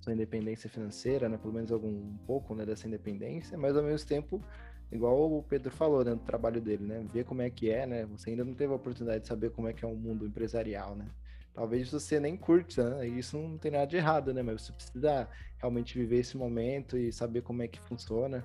[0.00, 1.38] sua independência financeira, né?
[1.38, 4.42] Pelo menos algum um pouco, né, dessa independência, mas ao mesmo tempo,
[4.90, 7.06] igual o Pedro falou, né, do trabalho dele, né?
[7.12, 8.04] Ver como é que é, né?
[8.06, 10.26] Você ainda não teve a oportunidade de saber como é que é o um mundo
[10.26, 11.06] empresarial, né?
[11.54, 13.06] Talvez você nem curte, né?
[13.06, 14.42] Isso não tem nada de errado, né?
[14.42, 15.28] Mas você precisa
[15.58, 18.44] realmente viver esse momento e saber como é que funciona.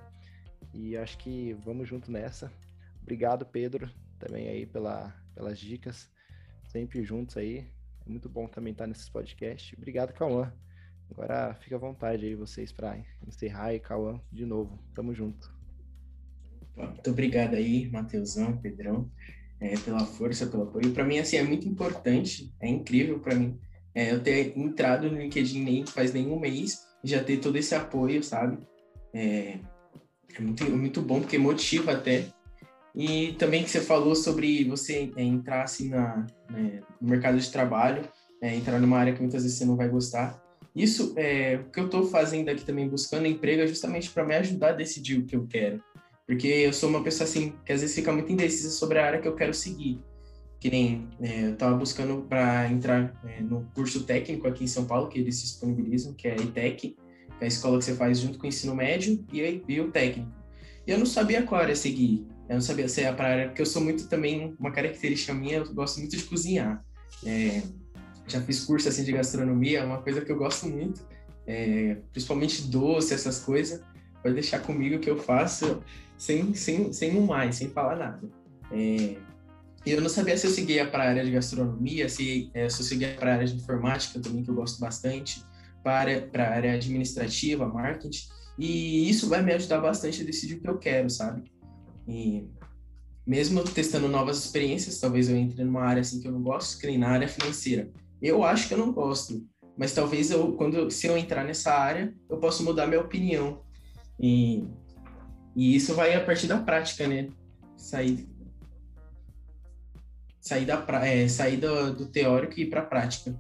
[0.74, 2.52] E acho que vamos junto nessa.
[3.02, 3.90] Obrigado, Pedro,
[4.20, 6.10] também aí pela, pelas dicas.
[6.66, 7.68] Sempre juntos aí.
[8.06, 9.78] É muito bom também estar nesses podcasts.
[9.78, 10.52] Obrigado, Cauã.
[11.10, 14.80] Agora fica à vontade aí vocês para encerrar e Cauã de novo.
[14.94, 15.54] Tamo junto.
[16.76, 19.10] Muito obrigado aí, Mateusão, Pedrão,
[19.60, 20.92] é, pela força, pelo apoio.
[20.92, 23.60] Para mim, assim, é muito importante, é incrível para mim
[23.96, 27.74] é, eu ter entrado no LinkedIn nem faz nenhum mês e já ter todo esse
[27.74, 28.58] apoio, sabe?
[29.14, 29.58] É,
[30.38, 32.26] é muito, muito bom, porque motiva até.
[32.94, 37.50] E também que você falou sobre você é, entrar assim na, né, no mercado de
[37.50, 38.04] trabalho,
[38.42, 40.44] é, entrar numa área que muitas vezes você não vai gostar.
[40.76, 44.36] Isso é o que eu estou fazendo aqui também, buscando emprego, é justamente para me
[44.36, 45.82] ajudar a decidir o que eu quero.
[46.28, 49.22] Porque eu sou uma pessoa assim, que às vezes fica muito indecisa sobre a área
[49.22, 50.04] que eu quero seguir.
[50.60, 54.86] Que nem é, eu estava buscando para entrar é, no curso técnico aqui em São
[54.86, 56.98] Paulo, que eles disponibilizam, que é a ITEC, que
[57.42, 60.32] é a escola que você faz junto com o ensino médio e, e o técnico.
[60.88, 62.26] E eu não sabia qual área seguir.
[62.48, 65.58] Eu não sabia se era para área, porque eu sou muito também, uma característica minha,
[65.58, 66.84] eu gosto muito de cozinhar.
[67.26, 67.62] É,
[68.28, 71.06] já fiz curso assim de gastronomia, é uma coisa que eu gosto muito,
[71.48, 73.82] é, principalmente doce, essas coisas.
[74.26, 75.84] Pode deixar comigo que eu faço
[76.18, 78.28] sem, sem, sem um mais, sem falar nada.
[78.72, 79.18] É,
[79.86, 82.86] eu não sabia se eu seguia para a área de gastronomia, se, é, se eu
[82.88, 85.46] seguia para a área de informática também, que eu gosto bastante,
[85.84, 90.60] para, para a área administrativa, marketing, e isso vai me ajudar bastante a decidir o
[90.60, 91.44] que eu quero, sabe?
[92.08, 92.50] E
[93.28, 96.88] mesmo testando novas experiências, talvez eu entre numa área assim que eu não gosto, que
[96.88, 97.92] nem na área financeira.
[98.20, 99.46] Eu acho que eu não gosto,
[99.78, 103.64] mas talvez eu, quando se eu entrar nessa área, eu possa mudar minha opinião.
[104.20, 104.64] E,
[105.56, 107.30] e isso vai a partir da prática, né?
[107.76, 108.28] Sair,
[110.40, 113.36] sair, da, é, sair do, do teórico e ir para a prática.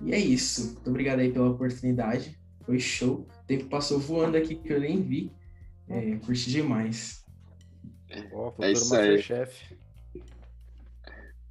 [0.00, 0.74] E é isso.
[0.74, 2.38] Muito obrigado aí pela oportunidade.
[2.64, 3.26] Foi show.
[3.42, 5.32] O tempo passou voando aqui que eu nem vi.
[5.88, 7.24] É, curti demais.
[8.32, 9.22] Oh, é isso aí.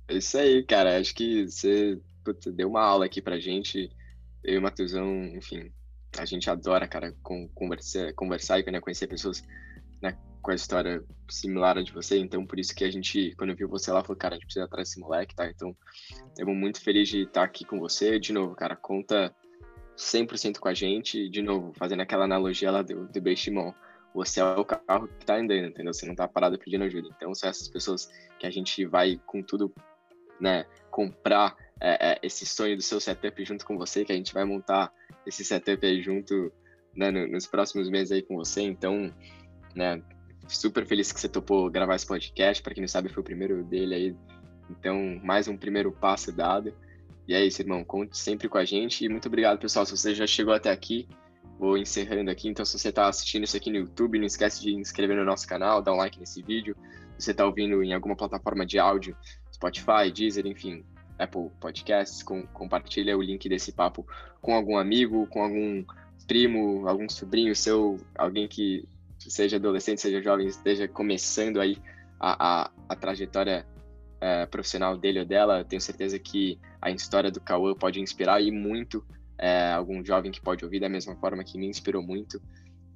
[0.07, 0.99] É isso aí, cara.
[0.99, 3.91] Acho que você putz, deu uma aula aqui pra gente.
[4.43, 5.71] Eu e o Matheusão, enfim,
[6.17, 9.43] a gente adora, cara, com, conversar, conversar e né, conhecer pessoas
[10.01, 12.17] né, com a história similar à de você.
[12.17, 14.65] Então, por isso que a gente, quando viu você lá, falou, cara, a gente precisa
[14.65, 15.49] atrás desse moleque, tá?
[15.49, 15.75] Então,
[16.27, 18.19] estamos muito felizes de estar aqui com você.
[18.19, 19.33] De novo, cara, conta
[19.97, 21.29] 100% com a gente.
[21.29, 23.73] De novo, fazendo aquela analogia lá do, do Benchimon.
[24.13, 25.91] Você é o carro que tá andando, entendeu?
[25.91, 27.07] Você não tá parado pedindo ajuda.
[27.15, 28.07] Então, são essas pessoas
[28.37, 29.73] que a gente vai com tudo,
[30.39, 34.33] né, comprar é, é, esse sonho do seu setup junto com você, que a gente
[34.33, 34.89] vai montar
[35.27, 36.49] esse setup aí junto
[36.95, 38.61] né, nos próximos meses aí com você.
[38.61, 39.13] Então,
[39.75, 40.01] né,
[40.47, 42.63] super feliz que você topou gravar esse podcast.
[42.63, 44.15] Para quem não sabe, foi o primeiro dele aí.
[44.69, 46.73] Então, mais um primeiro passo dado.
[47.27, 47.83] E é isso, irmão.
[47.83, 49.03] Conte sempre com a gente.
[49.03, 49.85] E muito obrigado, pessoal.
[49.85, 51.05] Se você já chegou até aqui,
[51.59, 52.47] vou encerrando aqui.
[52.47, 55.45] Então, se você está assistindo isso aqui no YouTube, não esquece de inscrever no nosso
[55.45, 56.77] canal, dar um like nesse vídeo.
[57.17, 59.17] Se você está ouvindo em alguma plataforma de áudio,
[59.53, 60.85] Spotify, Deezer, enfim,
[61.17, 64.05] Apple Podcasts, com, compartilha o link desse papo
[64.41, 65.83] com algum amigo, com algum
[66.27, 68.87] primo, algum sobrinho seu, alguém que
[69.19, 71.77] seja adolescente, seja jovem, esteja começando aí
[72.19, 73.65] a, a, a trajetória
[74.19, 75.63] é, profissional dele ou dela.
[75.63, 79.05] tenho certeza que a história do Cauã pode inspirar e muito
[79.37, 82.37] é, algum jovem que pode ouvir da mesma forma que me inspirou muito.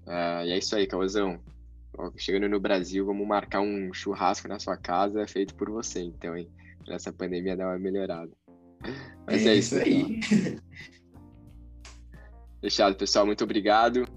[0.05, 1.39] Uh, e é isso aí, Cauãzão.
[2.15, 6.47] Chegando no Brasil, vamos marcar um churrasco na sua casa feito por você, então, hein?
[6.89, 8.31] Essa pandemia dar uma melhorada.
[9.25, 10.19] Mas é, é isso aí.
[12.61, 13.25] Fechado, pessoal.
[13.25, 14.07] Muito obrigado.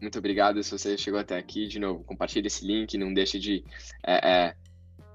[0.00, 1.66] Muito obrigado se você chegou até aqui.
[1.66, 2.96] De novo, compartilhe esse link.
[2.98, 3.64] Não deixe de,
[4.04, 4.56] é, é,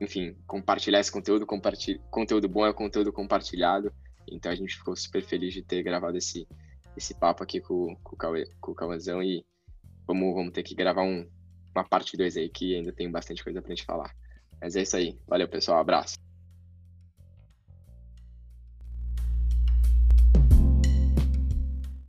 [0.02, 1.46] enfim, compartilhar esse conteúdo.
[1.46, 2.02] Compartilhe...
[2.10, 3.94] Conteúdo bom é conteúdo compartilhado.
[4.30, 6.48] Então a gente ficou super feliz de ter gravado esse,
[6.96, 9.22] esse papo aqui com, com, o, Cauê, com o Cauãzão.
[9.22, 9.46] E
[10.06, 11.28] vamos, vamos ter que gravar um,
[11.76, 14.14] uma parte 2 aí, que ainda tem bastante coisa pra gente falar.
[14.62, 15.18] Mas é isso aí.
[15.28, 15.80] Valeu, pessoal.
[15.80, 16.27] Abraço.